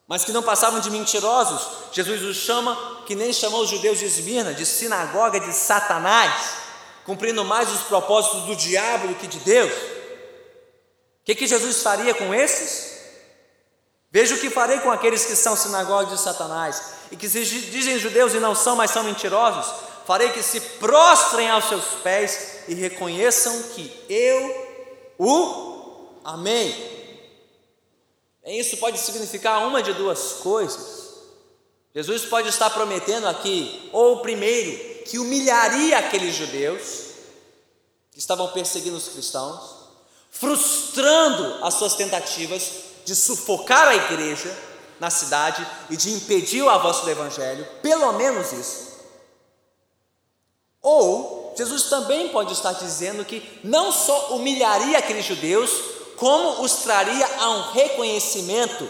mas 0.08 0.24
que 0.24 0.32
não 0.32 0.42
passavam 0.42 0.80
de 0.80 0.90
mentirosos, 0.90 1.68
Jesus 1.92 2.22
os 2.22 2.38
chama, 2.38 3.04
que 3.06 3.14
nem 3.14 3.34
chamou 3.34 3.62
os 3.62 3.70
judeus 3.70 4.00
de 4.00 4.06
Esmirna, 4.06 4.54
de 4.54 4.66
sinagoga 4.66 5.38
de 5.38 5.52
Satanás, 5.52 6.54
cumprindo 7.06 7.44
mais 7.44 7.70
os 7.70 7.82
propósitos 7.82 8.44
do 8.44 8.56
diabo 8.56 9.10
do 9.10 9.16
que 9.16 9.28
de 9.28 9.40
Deus. 9.40 9.74
O 9.74 11.26
que, 11.26 11.36
que 11.36 11.46
Jesus 11.46 11.84
faria 11.84 12.14
com 12.14 12.34
esses? 12.34 12.93
Veja 14.14 14.36
o 14.36 14.40
que 14.40 14.50
farei 14.50 14.80
com 14.80 14.92
aqueles 14.92 15.26
que 15.26 15.36
são 15.36 15.58
sinagoga 15.58 16.06
de 16.06 16.22
Satanás 16.22 16.94
e 17.12 17.18
que 17.18 17.28
se 17.28 17.44
dizem 17.44 18.00
judeus 18.00 18.34
e 18.34 18.40
não 18.40 18.56
são, 18.56 18.78
mas 18.78 18.92
são 18.92 19.04
mentirosos 19.04 19.92
farei 20.06 20.30
que 20.32 20.44
se 20.44 20.60
prostrem 20.60 21.50
aos 21.50 21.66
seus 21.66 21.86
pés 22.04 22.64
e 22.68 22.74
reconheçam 22.74 23.64
que 23.76 23.92
eu 24.10 25.14
o 25.18 26.20
amei. 26.24 26.94
Isso 28.46 28.78
pode 28.78 28.98
significar 29.00 29.66
uma 29.66 29.82
de 29.82 29.94
duas 29.94 30.34
coisas. 30.34 31.14
Jesus 31.96 32.26
pode 32.26 32.50
estar 32.50 32.70
prometendo 32.72 33.28
aqui, 33.28 33.90
ou 33.94 34.20
primeiro, 34.20 35.04
que 35.06 35.20
humilharia 35.20 35.98
aqueles 35.98 36.36
judeus 36.36 37.04
que 38.12 38.20
estavam 38.20 38.50
perseguindo 38.50 38.98
os 38.98 39.08
cristãos, 39.08 39.62
frustrando 40.30 41.64
as 41.64 41.76
suas 41.76 41.96
tentativas 41.96 42.93
de 43.06 43.16
sufocar 43.16 43.88
a 43.88 43.96
igreja 43.96 44.56
na 45.00 45.10
cidade 45.10 45.66
e 45.90 45.98
de 45.98 46.12
impedir 46.12 46.62
o 46.62 46.70
avanço 46.70 47.04
do 47.04 47.12
evangelho, 47.12 47.68
pelo 47.82 48.14
menos 48.14 48.52
isso. 48.52 48.94
Ou 50.82 51.54
Jesus 51.58 51.84
também 51.84 52.30
pode 52.30 52.54
estar 52.54 52.74
dizendo 52.74 53.24
que 53.24 53.60
não 53.64 53.92
só 53.92 54.36
humilharia 54.36 54.98
aqueles 54.98 55.26
judeus, 55.26 55.72
como 56.18 56.62
os 56.62 56.78
traria 56.78 57.26
a 57.40 57.50
um 57.50 57.72
reconhecimento 57.72 58.88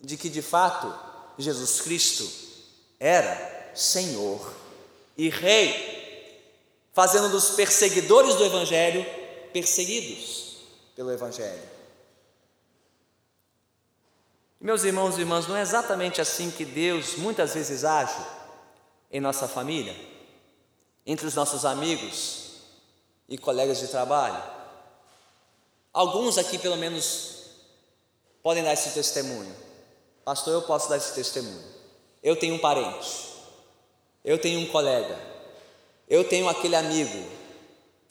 de 0.00 0.16
que 0.16 0.28
de 0.28 0.42
fato 0.42 0.92
Jesus 1.38 1.80
Cristo 1.80 2.28
era 2.98 3.72
Senhor 3.74 4.52
e 5.16 5.28
Rei, 5.28 5.94
fazendo 6.92 7.28
dos 7.28 7.50
perseguidores 7.50 8.34
do 8.34 8.44
Evangelho 8.44 9.04
perseguidos 9.52 10.56
pelo 10.94 11.12
Evangelho. 11.12 11.75
Meus 14.60 14.84
irmãos 14.84 15.16
e 15.16 15.20
irmãs, 15.20 15.46
não 15.46 15.56
é 15.56 15.62
exatamente 15.62 16.20
assim 16.20 16.50
que 16.50 16.64
Deus 16.64 17.16
muitas 17.16 17.54
vezes 17.54 17.84
age 17.84 18.16
em 19.10 19.20
nossa 19.20 19.46
família? 19.46 19.94
entre 21.06 21.26
os 21.26 21.34
nossos 21.34 21.64
amigos 21.64 22.56
e 23.28 23.38
colegas 23.38 23.78
de 23.78 23.86
trabalho. 23.86 24.42
Alguns 25.92 26.36
aqui, 26.36 26.58
pelo 26.58 26.76
menos, 26.76 27.44
podem 28.42 28.64
dar 28.64 28.72
esse 28.72 28.90
testemunho. 28.90 29.54
Pastor, 30.24 30.52
eu 30.52 30.62
posso 30.62 30.88
dar 30.88 30.96
esse 30.96 31.14
testemunho. 31.14 31.64
Eu 32.22 32.34
tenho 32.34 32.56
um 32.56 32.58
parente, 32.58 33.34
eu 34.24 34.36
tenho 34.36 34.58
um 34.58 34.66
colega, 34.66 35.16
eu 36.08 36.28
tenho 36.28 36.48
aquele 36.48 36.74
amigo 36.74 37.24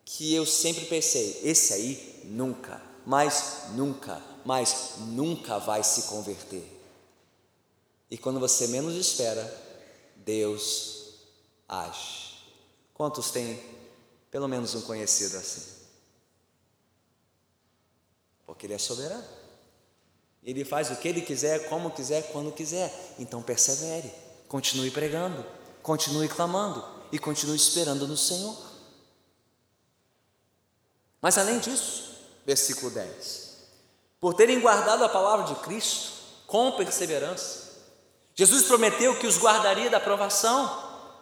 que 0.05 0.34
eu 0.34 0.45
sempre 0.45 0.86
pensei: 0.86 1.41
esse 1.43 1.73
aí 1.73 2.21
nunca, 2.23 2.81
mas 3.05 3.65
nunca, 3.71 4.21
mas 4.45 4.97
nunca 4.99 5.58
vai 5.58 5.84
se 5.84 6.03
converter. 6.03 6.71
E 8.10 8.17
quando 8.17 8.39
você 8.39 8.67
menos 8.67 8.93
espera, 8.93 9.43
Deus 10.17 11.15
age. 11.67 12.38
Quantos 12.93 13.31
têm 13.31 13.62
pelo 14.29 14.47
menos 14.47 14.75
um 14.75 14.81
conhecido 14.81 15.36
assim? 15.38 15.75
Porque 18.45 18.67
Ele 18.67 18.75
é 18.75 18.77
soberano. 18.77 19.25
Ele 20.43 20.63
faz 20.63 20.91
o 20.91 20.95
que 20.97 21.08
Ele 21.08 21.21
quiser, 21.21 21.67
como 21.67 21.89
quiser, 21.89 22.31
quando 22.31 22.51
quiser. 22.51 22.93
Então 23.17 23.41
persevere, 23.41 24.13
continue 24.47 24.91
pregando, 24.91 25.43
continue 25.81 26.29
clamando 26.29 26.86
e 27.12 27.17
continue 27.17 27.55
esperando 27.55 28.08
no 28.08 28.15
Senhor. 28.15 28.55
Mas 31.19 31.39
além 31.39 31.58
disso, 31.58 32.13
versículo 32.45 32.91
10: 32.91 33.44
por 34.25 34.33
terem 34.33 34.59
guardado 34.59 35.03
a 35.03 35.07
palavra 35.07 35.45
de 35.45 35.53
Cristo 35.59 36.13
com 36.47 36.71
perseverança, 36.71 37.75
Jesus 38.33 38.63
prometeu 38.63 39.15
que 39.19 39.27
os 39.27 39.38
guardaria 39.38 39.88
da 39.88 39.99
provação 39.99 40.67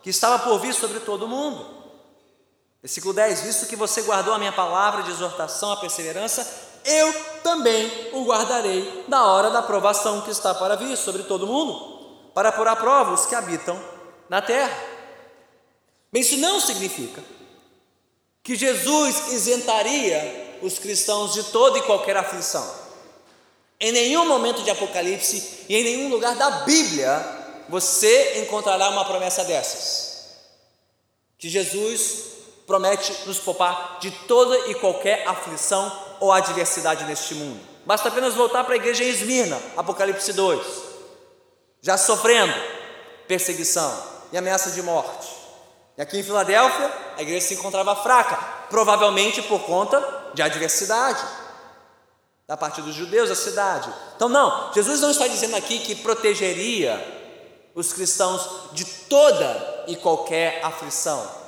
que 0.01 0.09
estava 0.09 0.39
por 0.41 0.57
vir 0.59 0.73
sobre 0.73 1.01
todo 1.01 1.25
o 1.25 1.27
mundo. 1.27 1.67
Versículo 2.81 3.13
10: 3.13 3.41
Visto 3.41 3.67
que 3.67 3.75
você 3.75 4.03
guardou 4.03 4.33
a 4.33 4.39
minha 4.39 4.53
palavra 4.53 5.03
de 5.03 5.11
exortação 5.11 5.73
à 5.73 5.75
perseverança, 5.81 6.47
eu 6.85 7.13
também 7.43 7.91
o 8.13 8.23
guardarei 8.23 9.03
na 9.09 9.25
hora 9.25 9.51
da 9.51 9.61
provação 9.61 10.21
que 10.21 10.31
está 10.31 10.55
para 10.55 10.77
vir 10.77 10.95
sobre 10.95 11.23
todo 11.23 11.43
o 11.43 11.47
mundo, 11.47 12.31
para 12.33 12.53
pôr 12.53 12.69
à 12.69 12.75
prova 12.77 13.11
os 13.11 13.25
que 13.25 13.35
habitam 13.35 13.77
na 14.29 14.41
terra. 14.41 14.81
Bem, 16.09 16.21
isso 16.21 16.37
não 16.37 16.61
significa 16.61 17.21
que 18.41 18.55
Jesus 18.55 19.33
isentaria 19.33 20.59
os 20.61 20.79
cristãos 20.79 21.33
de 21.33 21.43
toda 21.43 21.79
e 21.79 21.81
qualquer 21.81 22.15
aflição. 22.15 22.82
Em 23.79 23.91
nenhum 23.91 24.25
momento 24.25 24.63
de 24.63 24.69
Apocalipse 24.69 25.65
e 25.67 25.75
em 25.75 25.83
nenhum 25.83 26.09
lugar 26.09 26.35
da 26.35 26.49
Bíblia 26.63 27.41
você 27.67 28.41
encontrará 28.41 28.89
uma 28.89 29.05
promessa 29.05 29.43
dessas. 29.43 30.13
Que 31.37 31.49
Jesus 31.49 32.33
promete 32.65 33.13
nos 33.25 33.39
poupar 33.39 33.97
de 33.99 34.11
toda 34.11 34.69
e 34.69 34.75
qualquer 34.75 35.27
aflição 35.27 35.91
ou 36.19 36.31
adversidade 36.31 37.03
neste 37.05 37.35
mundo. 37.35 37.59
Basta 37.85 38.07
apenas 38.07 38.33
voltar 38.33 38.63
para 38.63 38.73
a 38.73 38.77
igreja 38.77 39.03
em 39.03 39.09
Esmirna, 39.09 39.61
Apocalipse 39.75 40.31
2, 40.31 40.65
já 41.81 41.97
sofrendo 41.97 42.53
perseguição 43.27 43.91
e 44.31 44.37
ameaça 44.37 44.71
de 44.71 44.81
morte. 44.81 45.27
E 45.97 46.01
aqui 46.01 46.17
em 46.17 46.23
Filadélfia, 46.23 46.91
a 47.17 47.21
igreja 47.21 47.47
se 47.47 47.53
encontrava 47.55 47.95
fraca, 47.97 48.37
provavelmente 48.69 49.41
por 49.41 49.59
conta 49.63 50.31
de 50.33 50.41
adversidade 50.41 51.42
da 52.47 52.57
parte 52.57 52.81
dos 52.81 52.93
judeus 52.93 53.29
da 53.29 53.35
cidade. 53.35 53.93
Então, 54.15 54.27
não, 54.27 54.71
Jesus 54.73 54.99
não 55.01 55.11
está 55.11 55.27
dizendo 55.27 55.55
aqui 55.55 55.79
que 55.79 55.95
protegeria 55.95 57.21
os 57.73 57.93
cristãos 57.93 58.73
de 58.73 58.85
toda 58.85 59.85
e 59.87 59.95
qualquer 59.95 60.63
aflição. 60.63 61.43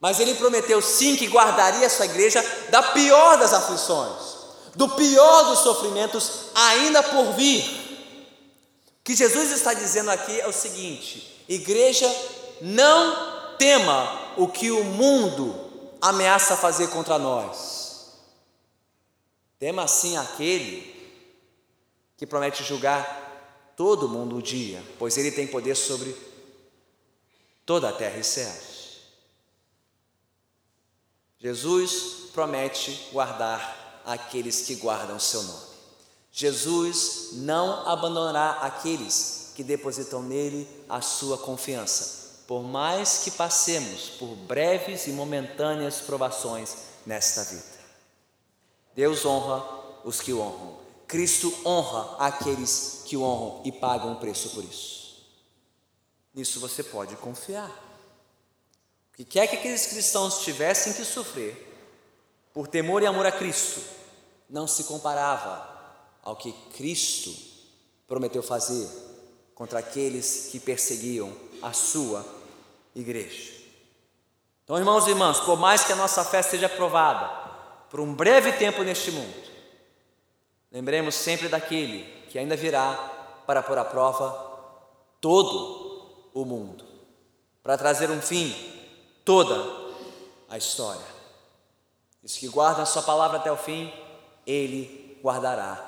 Mas 0.00 0.20
ele 0.20 0.34
prometeu 0.34 0.82
sim 0.82 1.16
que 1.16 1.28
guardaria 1.28 1.86
a 1.86 1.90
sua 1.90 2.06
igreja 2.06 2.44
da 2.70 2.82
pior 2.82 3.38
das 3.38 3.52
aflições, 3.52 4.36
do 4.74 4.88
pior 4.90 5.44
dos 5.44 5.60
sofrimentos 5.60 6.30
ainda 6.54 7.02
por 7.02 7.32
vir. 7.32 7.62
O 9.00 9.04
que 9.04 9.14
Jesus 9.14 9.50
está 9.50 9.74
dizendo 9.74 10.10
aqui 10.10 10.40
é 10.40 10.46
o 10.46 10.52
seguinte: 10.52 11.44
igreja, 11.48 12.12
não 12.60 13.56
tema 13.58 14.32
o 14.36 14.48
que 14.48 14.70
o 14.70 14.84
mundo 14.84 15.54
ameaça 16.00 16.56
fazer 16.56 16.88
contra 16.88 17.18
nós. 17.18 17.81
Tema 19.62 19.86
sim 19.86 20.16
aquele 20.16 20.92
que 22.16 22.26
promete 22.26 22.64
julgar 22.64 23.72
todo 23.76 24.08
mundo 24.08 24.38
o 24.38 24.42
dia, 24.42 24.82
pois 24.98 25.16
ele 25.16 25.30
tem 25.30 25.46
poder 25.46 25.76
sobre 25.76 26.16
toda 27.64 27.88
a 27.88 27.92
terra 27.92 28.18
e 28.18 28.24
céus. 28.24 29.02
Jesus 31.38 32.30
promete 32.32 33.10
guardar 33.12 34.02
aqueles 34.04 34.62
que 34.62 34.74
guardam 34.74 35.14
o 35.14 35.20
seu 35.20 35.44
nome. 35.44 35.66
Jesus 36.32 37.28
não 37.34 37.88
abandonará 37.88 38.62
aqueles 38.62 39.52
que 39.54 39.62
depositam 39.62 40.24
nele 40.24 40.66
a 40.88 41.00
sua 41.00 41.38
confiança, 41.38 42.42
por 42.48 42.64
mais 42.64 43.18
que 43.18 43.30
passemos 43.30 44.08
por 44.18 44.34
breves 44.34 45.06
e 45.06 45.12
momentâneas 45.12 46.00
provações 46.00 46.78
nesta 47.06 47.44
vida. 47.44 47.71
Deus 48.94 49.24
honra 49.24 49.64
os 50.04 50.20
que 50.20 50.32
o 50.32 50.40
honram. 50.40 50.76
Cristo 51.06 51.52
honra 51.64 52.16
aqueles 52.18 53.02
que 53.04 53.16
o 53.16 53.22
honram 53.22 53.62
e 53.64 53.72
pagam 53.72 54.12
um 54.12 54.16
preço 54.16 54.50
por 54.50 54.64
isso. 54.64 55.22
Nisso 56.34 56.60
você 56.60 56.82
pode 56.82 57.16
confiar. 57.16 57.68
O 57.68 59.16
que 59.16 59.24
quer 59.24 59.46
que 59.46 59.56
aqueles 59.56 59.86
cristãos 59.86 60.42
tivessem 60.42 60.94
que 60.94 61.04
sofrer, 61.04 61.70
por 62.52 62.66
temor 62.66 63.02
e 63.02 63.06
amor 63.06 63.26
a 63.26 63.32
Cristo, 63.32 63.82
não 64.48 64.66
se 64.66 64.84
comparava 64.84 65.68
ao 66.22 66.36
que 66.36 66.52
Cristo 66.74 67.34
prometeu 68.06 68.42
fazer 68.42 68.88
contra 69.54 69.78
aqueles 69.78 70.48
que 70.50 70.58
perseguiam 70.58 71.34
a 71.60 71.72
sua 71.72 72.24
igreja. 72.94 73.52
Então, 74.64 74.78
irmãos 74.78 75.06
e 75.06 75.10
irmãs, 75.10 75.40
por 75.40 75.58
mais 75.58 75.84
que 75.84 75.92
a 75.92 75.96
nossa 75.96 76.24
fé 76.24 76.42
seja 76.42 76.68
provada 76.68 77.41
por 77.92 78.00
um 78.00 78.12
breve 78.12 78.50
tempo 78.54 78.82
neste 78.82 79.12
mundo, 79.12 79.52
Lembremos 80.72 81.14
sempre 81.14 81.48
daquele 81.48 82.04
que 82.30 82.38
ainda 82.38 82.56
virá 82.56 82.94
para 83.46 83.62
pôr 83.62 83.76
à 83.76 83.84
prova 83.84 84.50
todo 85.20 86.30
o 86.32 86.46
mundo, 86.46 86.82
para 87.62 87.76
trazer 87.76 88.10
um 88.10 88.22
fim 88.22 88.56
toda 89.22 89.92
a 90.48 90.56
história. 90.56 91.04
Os 92.22 92.38
que 92.38 92.48
guardam 92.48 92.84
a 92.84 92.86
sua 92.86 93.02
palavra 93.02 93.36
até 93.36 93.52
o 93.52 93.56
fim, 93.56 93.92
ele 94.46 95.18
guardará 95.22 95.78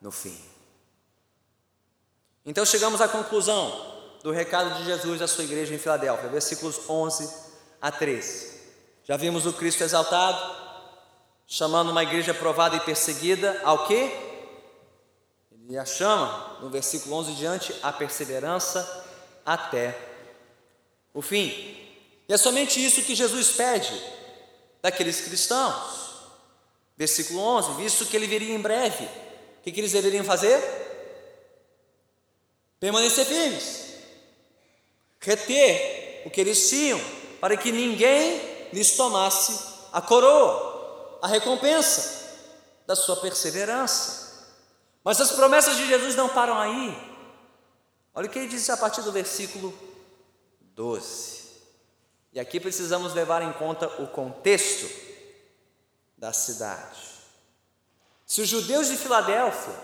no 0.00 0.12
fim. 0.12 0.38
Então 2.46 2.64
chegamos 2.64 3.00
à 3.00 3.08
conclusão 3.08 3.72
do 4.22 4.30
recado 4.30 4.74
de 4.76 4.84
Jesus 4.84 5.20
à 5.20 5.26
sua 5.26 5.42
igreja 5.42 5.74
em 5.74 5.78
Filadélfia, 5.78 6.28
versículos 6.28 6.88
11 6.88 7.34
a 7.82 7.90
13. 7.90 8.60
Já 9.02 9.16
vimos 9.16 9.44
o 9.44 9.52
Cristo 9.52 9.82
exaltado, 9.82 10.59
chamando 11.52 11.90
uma 11.90 12.04
igreja 12.04 12.32
provada 12.32 12.76
e 12.76 12.80
perseguida 12.80 13.60
ao 13.64 13.84
que? 13.84 14.08
Ele 15.50 15.76
a 15.76 15.84
chama, 15.84 16.58
no 16.60 16.70
versículo 16.70 17.16
11 17.16 17.32
diante, 17.32 17.74
a 17.82 17.92
perseverança 17.92 19.04
até 19.44 19.98
o 21.12 21.20
fim. 21.20 21.48
E 22.28 22.32
é 22.32 22.36
somente 22.36 22.82
isso 22.82 23.02
que 23.02 23.16
Jesus 23.16 23.48
pede 23.50 23.92
daqueles 24.80 25.20
cristãos. 25.22 26.10
Versículo 26.96 27.40
11: 27.40 27.72
visto 27.72 28.06
que 28.06 28.16
ele 28.16 28.28
viria 28.28 28.54
em 28.54 28.60
breve, 28.60 29.04
o 29.04 29.62
que, 29.64 29.72
que 29.72 29.80
eles 29.80 29.92
deveriam 29.92 30.24
fazer? 30.24 30.62
Permanecer 32.78 33.26
firmes, 33.26 33.96
reter 35.18 36.22
o 36.24 36.30
que 36.30 36.40
eles 36.40 36.70
tinham, 36.70 37.00
para 37.40 37.56
que 37.56 37.72
ninguém 37.72 38.40
lhes 38.72 38.92
tomasse 38.96 39.68
a 39.92 40.00
coroa 40.00 40.69
a 41.22 41.26
recompensa 41.26 42.20
da 42.86 42.96
sua 42.96 43.16
perseverança. 43.16 44.30
Mas 45.04 45.20
as 45.20 45.30
promessas 45.32 45.76
de 45.76 45.86
Jesus 45.86 46.14
não 46.14 46.28
param 46.28 46.58
aí. 46.58 47.10
Olha 48.14 48.26
o 48.26 48.30
que 48.30 48.38
ele 48.38 48.48
diz 48.48 48.68
a 48.68 48.76
partir 48.76 49.02
do 49.02 49.12
versículo 49.12 49.72
12. 50.74 51.40
E 52.32 52.40
aqui 52.40 52.60
precisamos 52.60 53.14
levar 53.14 53.42
em 53.42 53.52
conta 53.52 53.86
o 54.02 54.08
contexto 54.08 54.88
da 56.16 56.32
cidade. 56.32 57.00
Se 58.26 58.42
os 58.42 58.48
judeus 58.48 58.88
de 58.88 58.96
Filadélfia 58.96 59.74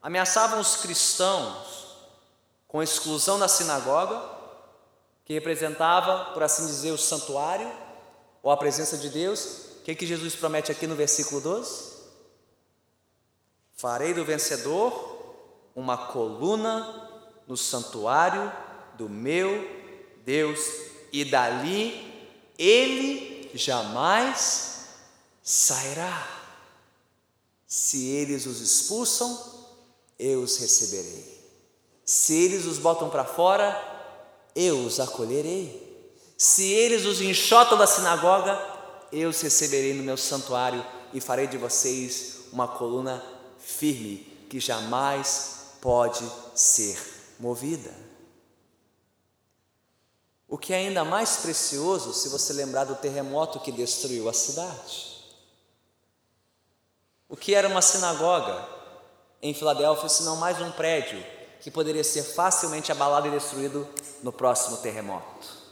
ameaçavam 0.00 0.60
os 0.60 0.76
cristãos 0.76 1.96
com 2.68 2.82
exclusão 2.82 3.38
da 3.38 3.48
sinagoga, 3.48 4.22
que 5.24 5.34
representava, 5.34 6.32
por 6.32 6.42
assim 6.42 6.66
dizer, 6.66 6.92
o 6.92 6.98
santuário 6.98 7.70
ou 8.42 8.50
a 8.50 8.56
presença 8.56 8.96
de 8.96 9.08
Deus, 9.08 9.65
que, 9.86 9.94
que 9.94 10.04
Jesus 10.04 10.34
promete 10.34 10.72
aqui 10.72 10.84
no 10.84 10.96
versículo 10.96 11.40
12? 11.40 11.92
Farei 13.76 14.12
do 14.12 14.24
vencedor 14.24 15.14
uma 15.76 15.96
coluna 15.96 17.08
no 17.46 17.56
santuário 17.56 18.52
do 18.98 19.08
meu 19.08 19.64
Deus, 20.24 20.58
e 21.12 21.24
dali 21.24 22.28
ele 22.58 23.48
jamais 23.54 24.86
sairá. 25.40 26.26
Se 27.64 28.08
eles 28.08 28.44
os 28.44 28.60
expulsam, 28.60 29.38
eu 30.18 30.40
os 30.40 30.58
receberei. 30.58 31.46
Se 32.04 32.34
eles 32.34 32.64
os 32.64 32.78
botam 32.78 33.08
para 33.08 33.24
fora, 33.24 33.80
eu 34.52 34.78
os 34.78 34.98
acolherei. 34.98 36.10
Se 36.36 36.72
eles 36.72 37.04
os 37.04 37.20
enxotam 37.20 37.78
da 37.78 37.86
sinagoga, 37.86 38.75
eu 39.12 39.30
os 39.30 39.40
receberei 39.40 39.94
no 39.94 40.02
meu 40.02 40.16
santuário 40.16 40.84
e 41.12 41.20
farei 41.20 41.46
de 41.46 41.56
vocês 41.56 42.40
uma 42.52 42.68
coluna 42.68 43.22
firme 43.58 44.18
que 44.48 44.60
jamais 44.60 45.76
pode 45.80 46.24
ser 46.54 46.98
movida. 47.38 47.92
O 50.48 50.56
que 50.56 50.72
é 50.72 50.76
ainda 50.76 51.04
mais 51.04 51.38
precioso 51.38 52.12
se 52.14 52.28
você 52.28 52.52
lembrar 52.52 52.84
do 52.84 52.94
terremoto 52.94 53.60
que 53.60 53.72
destruiu 53.72 54.28
a 54.28 54.32
cidade. 54.32 55.16
O 57.28 57.36
que 57.36 57.54
era 57.54 57.68
uma 57.68 57.82
sinagoga 57.82 58.66
em 59.42 59.52
Filadélfia, 59.52 60.08
se 60.08 60.22
não 60.22 60.36
mais 60.36 60.60
um 60.60 60.70
prédio 60.70 61.22
que 61.60 61.70
poderia 61.70 62.04
ser 62.04 62.22
facilmente 62.22 62.92
abalado 62.92 63.26
e 63.26 63.32
destruído 63.32 63.86
no 64.22 64.32
próximo 64.32 64.76
terremoto. 64.76 65.65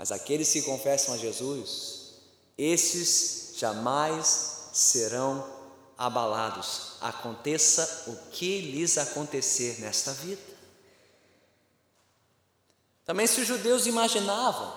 Mas 0.00 0.10
aqueles 0.10 0.50
que 0.50 0.62
confessam 0.62 1.12
a 1.12 1.18
Jesus, 1.18 2.14
esses 2.56 3.52
jamais 3.58 4.70
serão 4.72 5.46
abalados, 5.98 6.92
aconteça 7.02 8.04
o 8.06 8.16
que 8.30 8.62
lhes 8.62 8.96
acontecer 8.96 9.78
nesta 9.78 10.14
vida. 10.14 10.40
Também, 13.04 13.26
se 13.26 13.42
os 13.42 13.46
judeus 13.46 13.84
imaginavam 13.84 14.72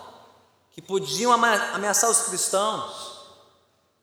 que 0.74 0.82
podiam 0.82 1.32
ameaçar 1.32 2.10
os 2.10 2.24
cristãos 2.24 3.22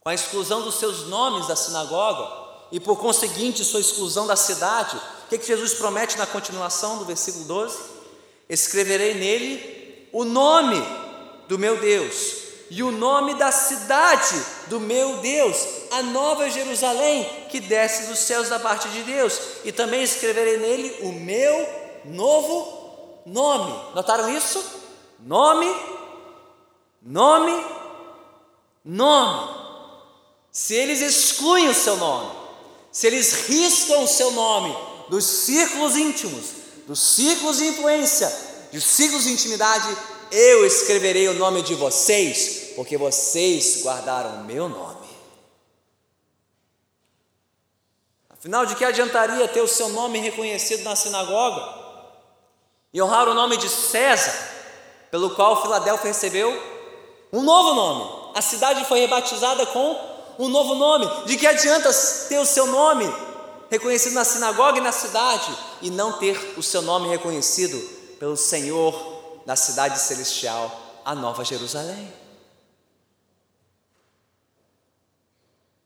com 0.01 0.09
a 0.09 0.15
exclusão 0.15 0.63
dos 0.63 0.77
seus 0.77 1.07
nomes 1.09 1.47
da 1.47 1.55
sinagoga 1.55 2.67
e, 2.73 2.81
por 2.81 2.97
conseguinte, 2.97 3.63
sua 3.63 3.81
exclusão 3.81 4.27
da 4.27 4.37
cidade, 4.37 4.97
o 4.97 5.29
que, 5.29 5.37
que 5.37 5.47
Jesus 5.47 5.75
promete 5.75 6.17
na 6.17 6.27
continuação 6.27 6.97
do 6.97 7.05
versículo 7.05 7.45
12? 7.45 7.79
Escreverei 8.49 9.13
nele 9.13 10.09
o 10.15 10.25
nome 10.25 11.10
do 11.51 11.59
meu 11.59 11.77
Deus 11.79 12.37
e 12.71 12.81
o 12.81 12.93
nome 12.93 13.35
da 13.35 13.51
cidade 13.51 14.41
do 14.69 14.79
meu 14.79 15.17
Deus, 15.17 15.57
a 15.91 16.01
nova 16.05 16.49
Jerusalém, 16.49 17.29
que 17.51 17.59
desce 17.59 18.07
dos 18.07 18.21
céus 18.21 18.49
da 18.49 18.61
parte 18.61 18.89
de 18.91 19.03
Deus, 19.03 19.41
e 19.65 19.73
também 19.73 20.05
escreverei 20.05 20.59
nele 20.59 20.99
o 21.03 21.11
meu 21.11 21.69
novo 22.05 23.23
nome. 23.27 23.73
Notaram 23.93 24.33
isso? 24.33 24.65
Nome, 25.19 25.67
nome, 27.03 27.67
nome. 28.85 29.51
Se 30.53 30.77
eles 30.77 31.01
excluem 31.01 31.69
o 31.69 31.75
seu 31.75 31.97
nome, 31.97 32.31
se 32.93 33.09
eles 33.09 33.49
riscam 33.49 34.05
o 34.05 34.09
seu 34.09 34.31
nome 34.31 34.77
dos 35.09 35.25
círculos 35.25 35.97
íntimos, 35.97 36.45
dos 36.87 37.01
círculos 37.01 37.57
de 37.57 37.67
influência, 37.67 38.33
dos 38.73 38.85
círculos 38.85 39.25
de 39.25 39.33
intimidade, 39.33 39.89
eu 40.31 40.65
escreverei 40.65 41.29
o 41.29 41.35
nome 41.35 41.63
de 41.63 41.75
vocês, 41.75 42.73
porque 42.77 42.97
vocês 42.97 43.83
guardaram 43.83 44.41
o 44.41 44.45
meu 44.45 44.69
nome. 44.69 45.09
Afinal, 48.31 48.65
de 48.65 48.75
que 48.75 48.85
adiantaria 48.85 49.47
ter 49.49 49.61
o 49.61 49.69
seu 49.69 49.91
nome 49.91 50.19
reconhecido 50.19 50.83
na 50.83 50.97
sinagoga 50.97 51.63
e 52.93 53.03
honrar 53.03 53.29
o 53.29 53.35
nome 53.35 53.57
de 53.57 53.69
César, 53.69 54.33
pelo 55.11 55.35
qual 55.35 55.61
Filadélfia 55.61 56.09
recebeu 56.09 56.51
um 57.33 57.43
novo 57.43 57.75
nome? 57.75 58.33
A 58.35 58.41
cidade 58.41 58.85
foi 58.87 59.01
rebatizada 59.01 59.67
com 59.67 60.11
um 60.39 60.49
novo 60.49 60.75
nome. 60.75 61.07
De 61.27 61.37
que 61.37 61.47
adianta 61.47 61.91
ter 62.29 62.39
o 62.39 62.47
seu 62.47 62.67
nome 62.67 63.05
reconhecido 63.71 64.15
na 64.15 64.25
sinagoga 64.25 64.79
e 64.79 64.81
na 64.81 64.93
cidade 64.93 65.55
e 65.83 65.91
não 65.91 66.15
ter 66.15 66.55
o 66.57 66.63
seu 66.63 66.81
nome 66.81 67.09
reconhecido 67.09 67.79
pelo 68.19 68.37
Senhor 68.37 69.10
na 69.51 69.57
cidade 69.57 69.99
celestial, 69.99 71.01
a 71.05 71.13
Nova 71.13 71.45
Jerusalém. 71.45 72.09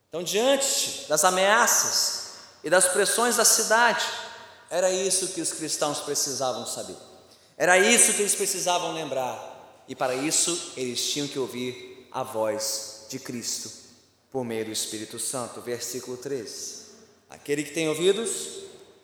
Então, 0.06 0.22
diante 0.22 1.06
das 1.08 1.24
ameaças 1.24 2.34
e 2.62 2.68
das 2.68 2.88
pressões 2.88 3.36
da 3.36 3.44
cidade, 3.46 4.04
era 4.68 4.90
isso 4.90 5.28
que 5.28 5.40
os 5.40 5.50
cristãos 5.50 6.00
precisavam 6.00 6.66
saber, 6.66 6.98
era 7.56 7.78
isso 7.78 8.12
que 8.12 8.20
eles 8.20 8.34
precisavam 8.34 8.92
lembrar, 8.92 9.82
e 9.88 9.94
para 9.94 10.14
isso 10.14 10.74
eles 10.76 11.10
tinham 11.10 11.26
que 11.26 11.38
ouvir 11.38 12.06
a 12.12 12.22
voz 12.22 13.06
de 13.08 13.18
Cristo 13.18 13.72
por 14.30 14.44
meio 14.44 14.66
do 14.66 14.72
Espírito 14.72 15.18
Santo. 15.18 15.62
Versículo 15.62 16.18
13: 16.18 16.82
Aquele 17.30 17.64
que 17.64 17.72
tem 17.72 17.88
ouvidos, 17.88 18.58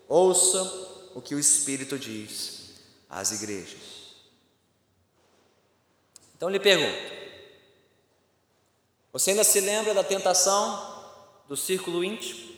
ouça 0.07 0.63
o 1.15 1.23
que 1.23 1.35
o 1.35 1.41
Espírito 1.41 1.99
diz 1.99 2.75
às 3.09 3.33
igrejas. 3.33 3.90
Então 6.41 6.49
lhe 6.49 6.59
pergunto: 6.59 7.13
você 9.13 9.33
ainda 9.33 9.45
se 9.45 9.61
lembra 9.61 9.93
da 9.93 10.03
tentação 10.03 11.05
do 11.47 11.55
círculo 11.55 12.03
íntimo? 12.03 12.49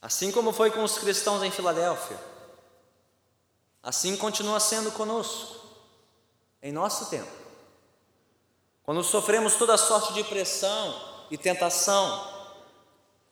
Assim 0.00 0.32
como 0.32 0.50
foi 0.50 0.70
com 0.70 0.82
os 0.82 0.96
cristãos 0.96 1.42
em 1.42 1.50
Filadélfia, 1.50 2.18
assim 3.82 4.16
continua 4.16 4.58
sendo 4.58 4.90
conosco, 4.92 5.60
em 6.62 6.72
nosso 6.72 7.10
tempo. 7.10 7.30
Quando 8.82 9.04
sofremos 9.04 9.56
toda 9.56 9.76
sorte 9.76 10.14
de 10.14 10.24
pressão 10.24 11.26
e 11.30 11.36
tentação, 11.36 12.32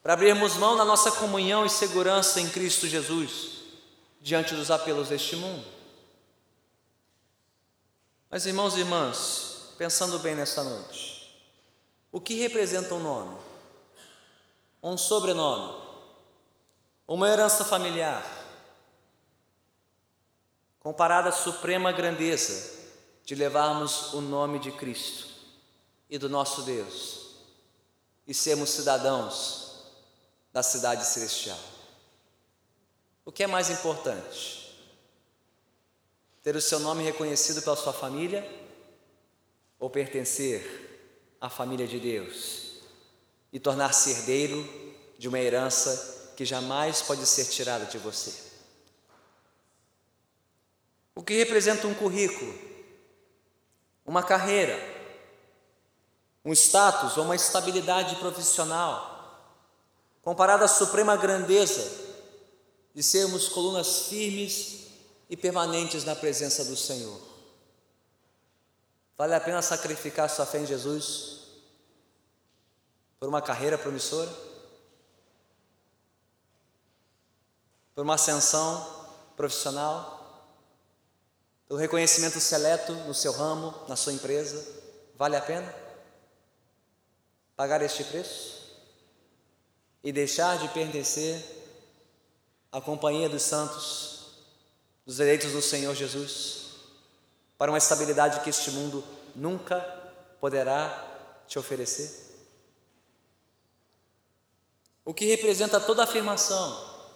para 0.02 0.12
abrirmos 0.12 0.56
mão 0.56 0.76
da 0.76 0.84
nossa 0.84 1.10
comunhão 1.12 1.64
e 1.64 1.70
segurança 1.70 2.38
em 2.38 2.50
Cristo 2.50 2.86
Jesus, 2.86 3.62
diante 4.20 4.54
dos 4.54 4.70
apelos 4.70 5.08
deste 5.08 5.36
mundo. 5.36 5.79
Mas, 8.30 8.46
irmãos 8.46 8.76
e 8.76 8.80
irmãs, 8.80 9.72
pensando 9.76 10.20
bem 10.20 10.36
nesta 10.36 10.62
noite, 10.62 11.36
o 12.12 12.20
que 12.20 12.34
representa 12.34 12.94
um 12.94 13.02
nome? 13.02 13.36
Um 14.80 14.96
sobrenome? 14.96 15.82
Uma 17.08 17.28
herança 17.28 17.64
familiar? 17.64 18.24
Comparada 20.78 21.30
à 21.30 21.32
suprema 21.32 21.90
grandeza 21.90 22.78
de 23.24 23.34
levarmos 23.34 24.14
o 24.14 24.20
nome 24.20 24.60
de 24.60 24.70
Cristo 24.70 25.26
e 26.08 26.16
do 26.16 26.28
nosso 26.28 26.62
Deus 26.62 27.30
e 28.28 28.32
sermos 28.32 28.70
cidadãos 28.70 29.86
da 30.52 30.62
cidade 30.62 31.04
celestial. 31.04 31.58
O 33.24 33.32
que 33.32 33.42
é 33.42 33.46
mais 33.48 33.70
importante? 33.70 34.59
Ter 36.42 36.56
o 36.56 36.60
seu 36.60 36.80
nome 36.80 37.02
reconhecido 37.02 37.62
pela 37.62 37.76
sua 37.76 37.92
família 37.92 38.48
ou 39.78 39.90
pertencer 39.90 41.36
à 41.40 41.50
família 41.50 41.86
de 41.86 41.98
Deus 41.98 42.80
e 43.52 43.58
tornar-se 43.58 44.10
herdeiro 44.10 44.66
de 45.18 45.28
uma 45.28 45.38
herança 45.38 46.32
que 46.36 46.44
jamais 46.44 47.02
pode 47.02 47.26
ser 47.26 47.46
tirada 47.46 47.84
de 47.84 47.98
você. 47.98 48.32
O 51.14 51.22
que 51.22 51.34
representa 51.34 51.86
um 51.86 51.94
currículo, 51.94 52.54
uma 54.06 54.22
carreira, 54.22 54.78
um 56.42 56.52
status 56.52 57.18
ou 57.18 57.24
uma 57.24 57.36
estabilidade 57.36 58.16
profissional, 58.16 59.50
comparado 60.22 60.64
à 60.64 60.68
suprema 60.68 61.16
grandeza 61.16 62.08
de 62.94 63.02
sermos 63.02 63.48
colunas 63.48 64.06
firmes 64.06 64.89
e 65.30 65.36
permanentes 65.36 66.02
na 66.02 66.16
presença 66.16 66.64
do 66.64 66.76
Senhor. 66.76 67.18
Vale 69.16 69.32
a 69.32 69.40
pena 69.40 69.62
sacrificar 69.62 70.28
sua 70.28 70.44
fé 70.44 70.58
em 70.58 70.66
Jesus 70.66 71.38
por 73.20 73.28
uma 73.28 73.40
carreira 73.40 73.78
promissora? 73.78 74.30
Por 77.94 78.02
uma 78.02 78.14
ascensão 78.14 79.06
profissional? 79.36 80.18
Pelo 81.68 81.78
reconhecimento 81.78 82.40
seleto 82.40 82.92
no 82.92 83.14
seu 83.14 83.30
ramo, 83.30 83.72
na 83.86 83.94
sua 83.94 84.12
empresa? 84.12 84.66
Vale 85.14 85.36
a 85.36 85.40
pena 85.40 85.72
pagar 87.54 87.82
este 87.82 88.02
preço? 88.02 88.58
E 90.02 90.10
deixar 90.10 90.58
de 90.58 90.66
pertencer 90.70 91.44
à 92.72 92.80
companhia 92.80 93.28
dos 93.28 93.42
santos 93.42 94.19
dos 95.10 95.18
eleitos 95.18 95.50
do 95.50 95.60
Senhor 95.60 95.92
Jesus, 95.92 96.66
para 97.58 97.72
uma 97.72 97.78
estabilidade 97.78 98.44
que 98.44 98.50
este 98.50 98.70
mundo 98.70 99.02
nunca 99.34 99.80
poderá 100.40 101.42
te 101.48 101.58
oferecer? 101.58 102.30
O 105.04 105.12
que 105.12 105.24
representa 105.24 105.80
toda 105.80 106.04
afirmação, 106.04 107.10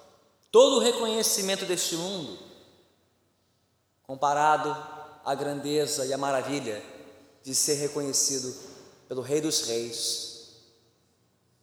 todo 0.51 0.75
o 0.75 0.81
reconhecimento 0.81 1.65
deste 1.67 1.95
mundo, 1.95 2.37
comparado 4.03 4.77
à 5.25 5.33
grandeza 5.37 6.05
e 6.05 6.13
à 6.13 6.19
maravilha 6.19 6.83
de 7.45 7.55
ser 7.55 7.75
reconhecido 7.75 8.53
pelo 9.07 9.23
Rei 9.23 9.41
dos 9.41 9.69
Reis 9.69 10.65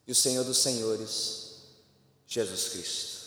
e 0.07 0.13
o 0.13 0.15
Senhor 0.15 0.45
dos 0.45 0.59
Senhores, 0.59 1.57
Jesus 2.25 2.69
Cristo 2.69 3.20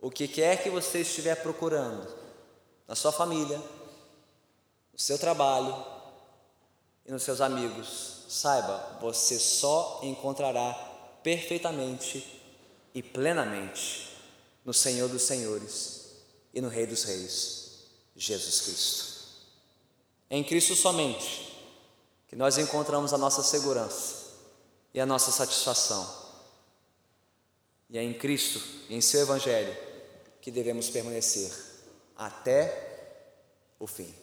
o 0.00 0.10
que 0.10 0.28
quer 0.28 0.62
que 0.62 0.70
você 0.70 1.00
estiver 1.00 1.36
procurando 1.42 2.06
na 2.86 2.94
sua 2.94 3.12
família, 3.12 3.58
no 4.92 4.98
seu 4.98 5.18
trabalho 5.18 5.84
e 7.04 7.12
nos 7.12 7.22
seus 7.22 7.40
amigos, 7.40 8.24
saiba, 8.28 8.98
você 9.00 9.38
só 9.38 10.00
encontrará 10.02 10.72
perfeitamente 11.22 12.42
e 12.94 13.02
plenamente 13.02 14.16
no 14.64 14.72
Senhor 14.72 15.08
dos 15.08 15.22
Senhores 15.22 16.06
e 16.52 16.60
no 16.60 16.68
Rei 16.68 16.86
dos 16.86 17.04
Reis, 17.04 17.84
Jesus 18.16 18.60
Cristo. 18.62 19.16
É 20.30 20.36
em 20.36 20.44
Cristo 20.44 20.74
somente 20.74 21.54
que 22.28 22.34
nós 22.34 22.58
encontramos 22.58 23.12
a 23.12 23.18
nossa 23.18 23.42
segurança 23.42 24.26
e 24.92 25.00
a 25.00 25.06
nossa 25.06 25.30
satisfação. 25.30 26.26
E 27.88 27.98
é 27.98 28.02
em 28.02 28.14
Cristo, 28.14 28.60
em 28.90 29.00
seu 29.00 29.20
Evangelho, 29.20 29.85
que 30.46 30.52
devemos 30.52 30.88
permanecer 30.90 31.52
até 32.16 33.34
o 33.80 33.86
fim. 33.88 34.14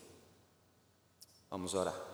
Vamos 1.51 1.73
orar. 1.73 2.12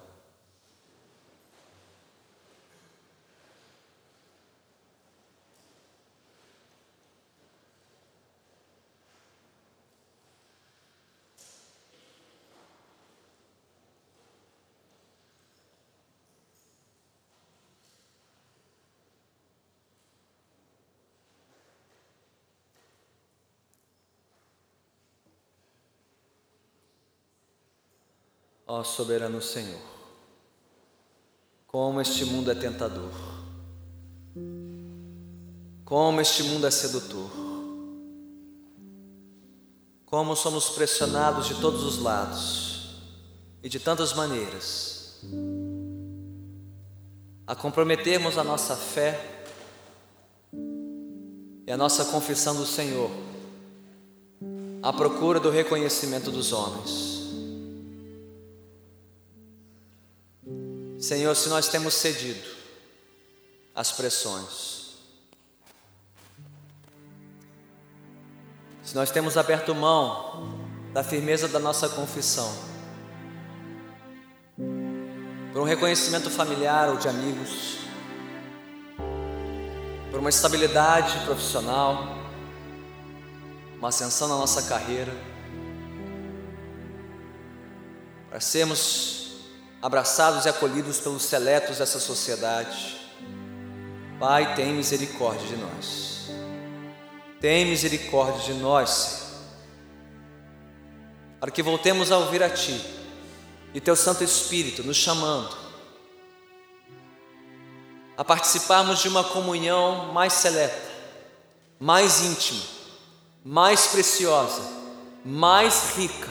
Ó 28.72 28.84
soberano 28.84 29.42
Senhor, 29.42 29.82
como 31.66 32.00
este 32.00 32.24
mundo 32.24 32.52
é 32.52 32.54
tentador, 32.54 33.10
como 35.84 36.22
este 36.22 36.44
mundo 36.44 36.68
é 36.68 36.70
sedutor, 36.70 37.32
como 40.06 40.36
somos 40.36 40.70
pressionados 40.70 41.48
de 41.48 41.60
todos 41.60 41.84
os 41.84 41.98
lados 41.98 43.02
e 43.64 43.70
de 43.70 43.80
tantas 43.80 44.14
maneiras 44.14 45.20
a 47.48 47.56
comprometermos 47.56 48.38
a 48.38 48.44
nossa 48.44 48.76
fé 48.76 49.48
e 51.66 51.72
a 51.72 51.76
nossa 51.76 52.06
confissão 52.06 52.56
do 52.56 52.68
Senhor 52.68 53.10
à 54.84 54.94
procura 54.94 55.40
do 55.40 55.50
reconhecimento 55.50 56.30
dos 56.30 56.54
homens. 56.54 57.19
Senhor, 61.00 61.34
se 61.34 61.48
nós 61.48 61.70
temos 61.70 61.94
cedido 61.94 62.46
às 63.74 63.90
pressões, 63.90 64.98
se 68.84 68.94
nós 68.96 69.10
temos 69.10 69.38
aberto 69.38 69.74
mão 69.74 70.60
da 70.94 71.02
firmeza 71.02 71.48
da 71.48 71.58
nossa 71.58 71.88
confissão, 71.88 72.54
por 75.54 75.62
um 75.62 75.64
reconhecimento 75.64 76.30
familiar 76.30 76.90
ou 76.90 76.98
de 76.98 77.08
amigos, 77.08 77.78
por 80.12 80.20
uma 80.20 80.30
estabilidade 80.30 81.18
profissional, 81.26 82.04
uma 83.78 83.88
ascensão 83.88 84.28
na 84.28 84.36
nossa 84.36 84.64
carreira, 84.64 85.14
para 88.30 88.42
sermos 88.42 89.29
abraçados 89.82 90.46
e 90.46 90.50
acolhidos 90.50 91.00
pelos 91.00 91.24
seletos 91.24 91.78
dessa 91.78 92.00
sociedade. 92.00 92.98
Pai, 94.20 94.56
tem 94.56 94.74
misericórdia 94.74 95.48
de 95.48 95.56
nós. 95.56 96.30
Tem 97.40 97.66
misericórdia 97.66 98.54
de 98.54 98.60
nós, 98.60 98.90
Senhor. 98.90 99.30
Para 101.40 101.52
que 101.52 101.64
voltemos 101.64 102.12
a 102.12 102.18
ouvir 102.18 102.44
a 102.44 102.50
Ti 102.50 102.82
e 103.74 103.80
Teu 103.80 103.96
Santo 103.96 104.24
Espírito 104.24 104.84
nos 104.84 104.98
chamando 104.98 105.56
a 108.18 108.26
participarmos 108.26 109.00
de 109.00 109.08
uma 109.08 109.24
comunhão 109.24 110.12
mais 110.12 110.34
seleta, 110.34 110.90
mais 111.80 112.20
íntima, 112.20 112.62
mais 113.46 113.88
preciosa, 113.88 114.62
mais 115.24 115.96
rica 115.96 116.30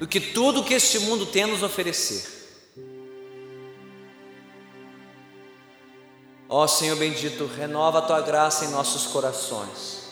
do 0.00 0.08
que 0.08 0.18
tudo 0.18 0.64
que 0.64 0.74
este 0.74 0.98
mundo 0.98 1.24
tem 1.24 1.44
a 1.44 1.46
nos 1.46 1.62
oferecer. 1.62 2.35
Ó 6.48 6.66
Senhor 6.66 6.96
bendito, 6.96 7.46
renova 7.46 7.98
a 7.98 8.02
tua 8.02 8.20
graça 8.20 8.64
em 8.64 8.68
nossos 8.68 9.06
corações, 9.06 10.06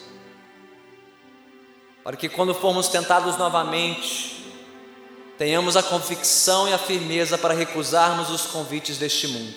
para 2.03 2.16
que 2.16 2.28
quando 2.28 2.53
formos 2.53 2.89
tentados 2.89 3.37
novamente, 3.39 4.53
tenhamos 5.39 5.76
a 5.76 5.82
convicção 5.82 6.68
e 6.68 6.72
a 6.72 6.78
firmeza 6.78 7.39
para 7.39 7.55
recusarmos 7.55 8.30
os 8.30 8.47
convites 8.47 8.99
deste 8.99 9.28
mundo, 9.28 9.55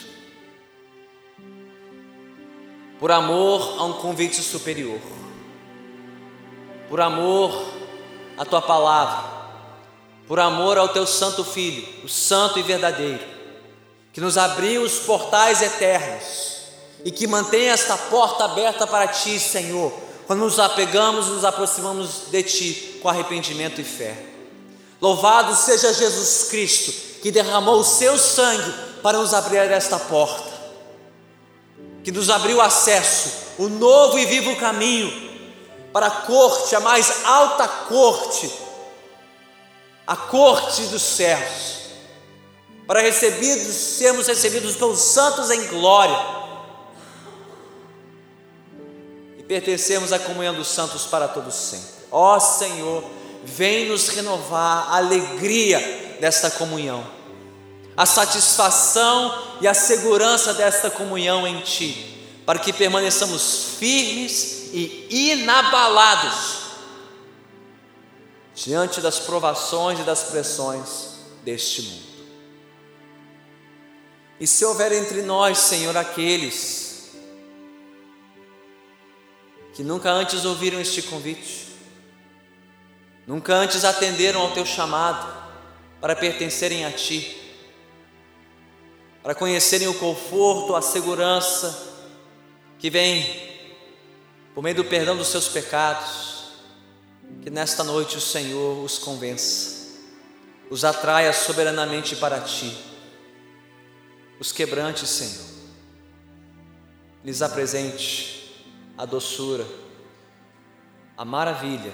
por 2.99 3.11
amor 3.11 3.79
a 3.79 3.83
um 3.83 3.93
convite 3.93 4.41
superior, 4.43 4.99
por 6.87 7.01
amor 7.01 7.73
à 8.37 8.45
tua 8.45 8.61
palavra, 8.61 9.35
por 10.27 10.39
amor 10.39 10.77
ao 10.77 10.89
teu 10.89 11.07
Santo 11.07 11.43
Filho, 11.43 11.87
o 12.03 12.07
Santo 12.07 12.59
e 12.59 12.61
Verdadeiro, 12.61 13.25
que 14.13 14.21
nos 14.21 14.37
abriu 14.37 14.83
os 14.83 14.99
portais 14.99 15.63
eternos 15.63 16.56
e 17.05 17.11
que 17.11 17.27
mantenha 17.27 17.73
esta 17.73 17.95
porta 17.97 18.45
aberta 18.45 18.87
para 18.87 19.07
ti, 19.07 19.39
Senhor, 19.39 19.91
quando 20.25 20.41
nos 20.41 20.59
apegamos, 20.59 21.27
nos 21.27 21.45
aproximamos 21.45 22.23
de 22.29 22.43
ti 22.43 22.99
com 23.01 23.07
arrependimento 23.07 23.79
e 23.79 23.83
fé. 23.83 24.17
Louvado 24.99 25.55
seja 25.55 25.93
Jesus 25.93 26.47
Cristo, 26.49 26.91
que 27.21 27.31
derramou 27.31 27.79
o 27.79 27.83
seu 27.83 28.17
sangue 28.17 28.73
para 29.01 29.17
nos 29.19 29.33
abrir 29.33 29.71
esta 29.71 29.97
porta, 29.97 30.51
que 32.03 32.11
nos 32.11 32.29
abriu 32.29 32.59
acesso, 32.59 33.47
o 33.57 33.69
novo 33.69 34.17
e 34.19 34.25
vivo 34.25 34.55
caminho 34.57 35.27
para 35.93 36.07
a 36.07 36.11
corte, 36.11 36.75
a 36.75 36.79
mais 36.79 37.25
alta 37.25 37.67
corte, 37.67 38.51
a 40.05 40.15
corte 40.15 40.83
dos 40.83 41.01
céus, 41.01 41.77
para 42.85 43.01
recebidos, 43.01 43.75
sermos 43.75 44.27
recebidos 44.27 44.75
pelos 44.75 44.99
santos 44.99 45.49
em 45.51 45.67
glória 45.67 46.46
pertencemos 49.47 50.11
à 50.11 50.19
comunhão 50.19 50.53
dos 50.53 50.67
santos 50.67 51.05
para 51.05 51.27
todos 51.27 51.55
sempre. 51.55 51.87
Ó 52.11 52.39
Senhor, 52.39 53.03
vem 53.43 53.87
nos 53.87 54.09
renovar 54.09 54.89
a 54.89 54.97
alegria 54.97 56.17
desta 56.19 56.51
comunhão, 56.51 57.05
a 57.95 58.05
satisfação 58.05 59.57
e 59.61 59.67
a 59.67 59.73
segurança 59.73 60.53
desta 60.53 60.89
comunhão 60.89 61.47
em 61.47 61.61
Ti, 61.61 62.25
para 62.45 62.59
que 62.59 62.73
permaneçamos 62.73 63.75
firmes 63.79 64.69
e 64.73 65.31
inabalados 65.31 66.57
diante 68.53 68.99
das 68.99 69.19
provações 69.19 69.99
e 69.99 70.03
das 70.03 70.23
pressões 70.23 71.17
deste 71.43 71.83
mundo. 71.83 72.07
E 74.39 74.45
se 74.45 74.65
houver 74.65 74.91
entre 74.91 75.21
nós, 75.21 75.57
Senhor, 75.57 75.95
aqueles 75.95 76.86
que 79.77 79.83
nunca 79.83 80.09
antes 80.09 80.43
ouviram 80.43 80.81
este 80.81 81.03
convite, 81.03 81.67
nunca 83.27 83.53
antes 83.53 83.85
atenderam 83.85 84.41
ao 84.41 84.49
teu 84.49 84.65
chamado 84.65 85.31
para 86.01 86.15
pertencerem 86.15 86.83
a 86.83 86.91
Ti, 86.91 87.39
para 89.21 89.35
conhecerem 89.35 89.87
o 89.87 89.93
conforto, 89.93 90.75
a 90.75 90.81
segurança 90.81 91.93
que 92.79 92.89
vem 92.89 93.23
por 94.55 94.63
meio 94.63 94.77
do 94.77 94.83
perdão 94.83 95.15
dos 95.15 95.27
seus 95.27 95.47
pecados, 95.47 96.53
que 97.43 97.51
nesta 97.51 97.83
noite 97.83 98.17
o 98.17 98.21
Senhor 98.21 98.83
os 98.83 98.97
convença, 98.97 99.91
os 100.71 100.83
atraia 100.83 101.31
soberanamente 101.31 102.15
para 102.15 102.39
Ti, 102.39 102.75
os 104.39 104.51
quebrante, 104.51 105.05
Senhor, 105.05 105.45
lhes 107.23 107.43
apresente 107.43 108.36
a 108.97 109.05
doçura, 109.05 109.65
a 111.15 111.23
maravilha, 111.23 111.93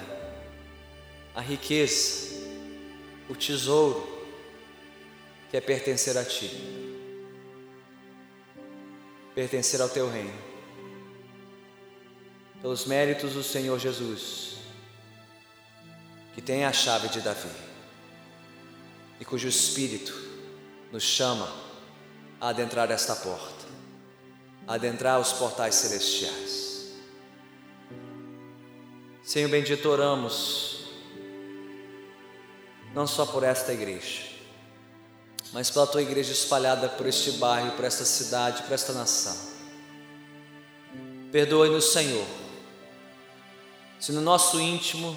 a 1.35 1.41
riqueza, 1.41 2.33
o 3.29 3.35
tesouro 3.35 4.13
que 5.49 5.57
é 5.57 5.61
pertencer 5.61 6.17
a 6.17 6.23
Ti, 6.23 6.49
pertencer 9.35 9.81
ao 9.81 9.89
Teu 9.89 10.09
reino, 10.09 10.33
pelos 12.61 12.85
méritos 12.85 13.33
do 13.33 13.43
Senhor 13.43 13.77
Jesus, 13.77 14.55
que 16.33 16.41
tem 16.41 16.63
a 16.63 16.71
chave 16.71 17.09
de 17.09 17.19
Davi 17.19 17.49
e 19.19 19.25
cujo 19.25 19.47
Espírito 19.47 20.13
nos 20.91 21.03
chama 21.03 21.51
a 22.39 22.49
adentrar 22.49 22.89
esta 22.91 23.15
porta, 23.15 23.65
a 24.67 24.75
adentrar 24.75 25.19
os 25.19 25.33
portais 25.33 25.75
celestiais. 25.75 26.62
Senhor 29.23 29.49
bendito, 29.49 29.87
oramos, 29.87 30.79
não 32.93 33.07
só 33.07 33.25
por 33.25 33.41
esta 33.41 33.71
igreja, 33.71 34.23
mas 35.53 35.69
pela 35.69 35.87
tua 35.87 36.01
igreja 36.01 36.33
espalhada 36.33 36.89
por 36.89 37.07
este 37.07 37.31
bairro, 37.31 37.71
por 37.71 37.85
esta 37.85 38.03
cidade, 38.03 38.63
por 38.63 38.73
esta 38.73 38.91
nação. 38.91 39.53
Perdoe-nos, 41.31 41.93
Senhor, 41.93 42.25
se 43.97 44.11
no 44.11 44.19
nosso 44.19 44.59
íntimo 44.59 45.15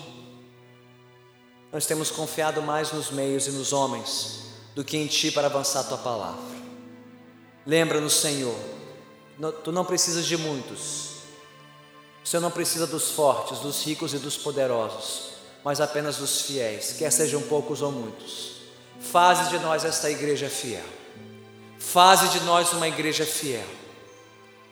nós 1.72 1.84
temos 1.84 2.08
confiado 2.08 2.62
mais 2.62 2.92
nos 2.92 3.10
meios 3.10 3.48
e 3.48 3.50
nos 3.50 3.72
homens 3.72 4.44
do 4.74 4.84
que 4.84 4.96
em 4.96 5.08
Ti 5.08 5.32
para 5.32 5.48
avançar 5.48 5.80
a 5.80 5.84
Tua 5.84 5.98
palavra. 5.98 6.56
Lembra-nos, 7.66 8.14
Senhor, 8.14 8.56
Tu 9.64 9.72
não 9.72 9.84
precisas 9.84 10.24
de 10.26 10.36
muitos, 10.36 11.15
o 12.26 12.28
Senhor 12.28 12.42
não 12.42 12.50
precisa 12.50 12.88
dos 12.88 13.12
fortes, 13.12 13.60
dos 13.60 13.84
ricos 13.84 14.12
e 14.12 14.18
dos 14.18 14.36
poderosos, 14.36 15.28
mas 15.62 15.80
apenas 15.80 16.16
dos 16.16 16.40
fiéis, 16.40 16.92
quer 16.98 17.12
sejam 17.12 17.40
poucos 17.42 17.82
ou 17.82 17.92
muitos. 17.92 18.56
Faze 19.00 19.48
de 19.48 19.60
nós 19.60 19.84
esta 19.84 20.10
igreja 20.10 20.48
fiel. 20.48 20.82
Faze 21.78 22.26
de 22.30 22.40
nós 22.40 22.72
uma 22.72 22.88
igreja 22.88 23.24
fiel. 23.24 23.64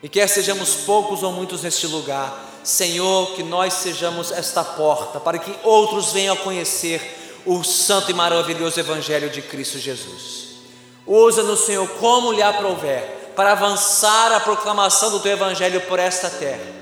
E 0.02 0.08
quer 0.08 0.28
sejamos 0.28 0.74
poucos 0.84 1.22
ou 1.22 1.30
muitos 1.30 1.62
neste 1.62 1.86
lugar, 1.86 2.44
Senhor, 2.64 3.36
que 3.36 3.44
nós 3.44 3.72
sejamos 3.74 4.32
esta 4.32 4.64
porta 4.64 5.20
para 5.20 5.38
que 5.38 5.54
outros 5.62 6.12
venham 6.12 6.34
a 6.34 6.38
conhecer 6.38 7.40
o 7.46 7.62
santo 7.62 8.10
e 8.10 8.14
maravilhoso 8.14 8.80
Evangelho 8.80 9.30
de 9.30 9.40
Cristo 9.40 9.78
Jesus. 9.78 10.56
Usa-nos, 11.06 11.60
Senhor, 11.60 11.88
como 12.00 12.32
lhe 12.32 12.42
aprouver, 12.42 13.30
para 13.36 13.52
avançar 13.52 14.32
a 14.32 14.40
proclamação 14.40 15.12
do 15.12 15.20
teu 15.20 15.30
Evangelho 15.30 15.80
por 15.82 16.00
esta 16.00 16.28
terra. 16.28 16.73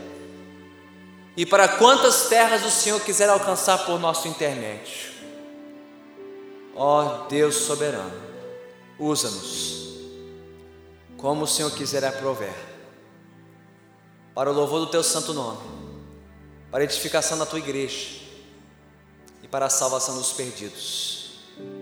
E 1.37 1.47
para 1.47 1.67
quantas 1.67 2.29
terras 2.29 2.65
o 2.65 2.71
Senhor 2.71 3.01
quiser 3.01 3.29
alcançar 3.29 3.87
por 3.87 3.99
nosso 3.99 4.29
intermédio. 4.29 5.13
Ó 6.75 7.27
Deus 7.27 7.57
soberano, 7.57 8.21
usa-nos 8.99 9.83
como 11.17 11.45
o 11.45 11.47
Senhor 11.47 11.71
quiser 11.71 12.05
aprouver, 12.05 12.55
para 14.35 14.51
o 14.51 14.55
louvor 14.55 14.81
do 14.81 14.89
teu 14.89 15.05
santo 15.05 15.33
nome, 15.33 15.61
para 16.71 16.81
a 16.81 16.85
edificação 16.85 17.39
da 17.39 17.47
tua 17.47 17.61
igreja 17.61 18.21
e 19.43 19.47
para 19.47 19.67
a 19.67 19.71
salvação 19.71 20.17
dos 20.17 20.33
perdidos 20.33 21.39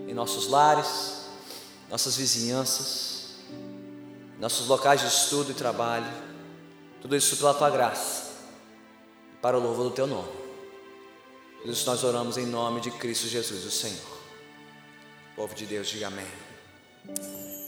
em 0.06 0.12
nossos 0.12 0.48
lares, 0.48 1.26
nossas 1.88 2.16
vizinhanças, 2.16 3.36
nossos 4.38 4.66
locais 4.66 5.00
de 5.00 5.06
estudo 5.06 5.52
e 5.52 5.54
trabalho, 5.54 6.10
tudo 7.00 7.16
isso 7.16 7.36
pela 7.36 7.54
tua 7.54 7.70
graça 7.70 8.29
para 9.40 9.58
o 9.58 9.60
louvor 9.60 9.84
do 9.84 9.90
teu 9.90 10.06
nome. 10.06 10.28
Por 11.62 11.70
isso 11.70 11.86
nós 11.86 12.02
oramos 12.04 12.38
em 12.38 12.46
nome 12.46 12.80
de 12.80 12.90
Cristo 12.90 13.28
Jesus, 13.28 13.64
o 13.64 13.70
Senhor. 13.70 14.20
O 15.32 15.36
povo 15.36 15.54
de 15.54 15.66
Deus, 15.66 15.88
diga 15.88 16.06
amém. 16.06 17.59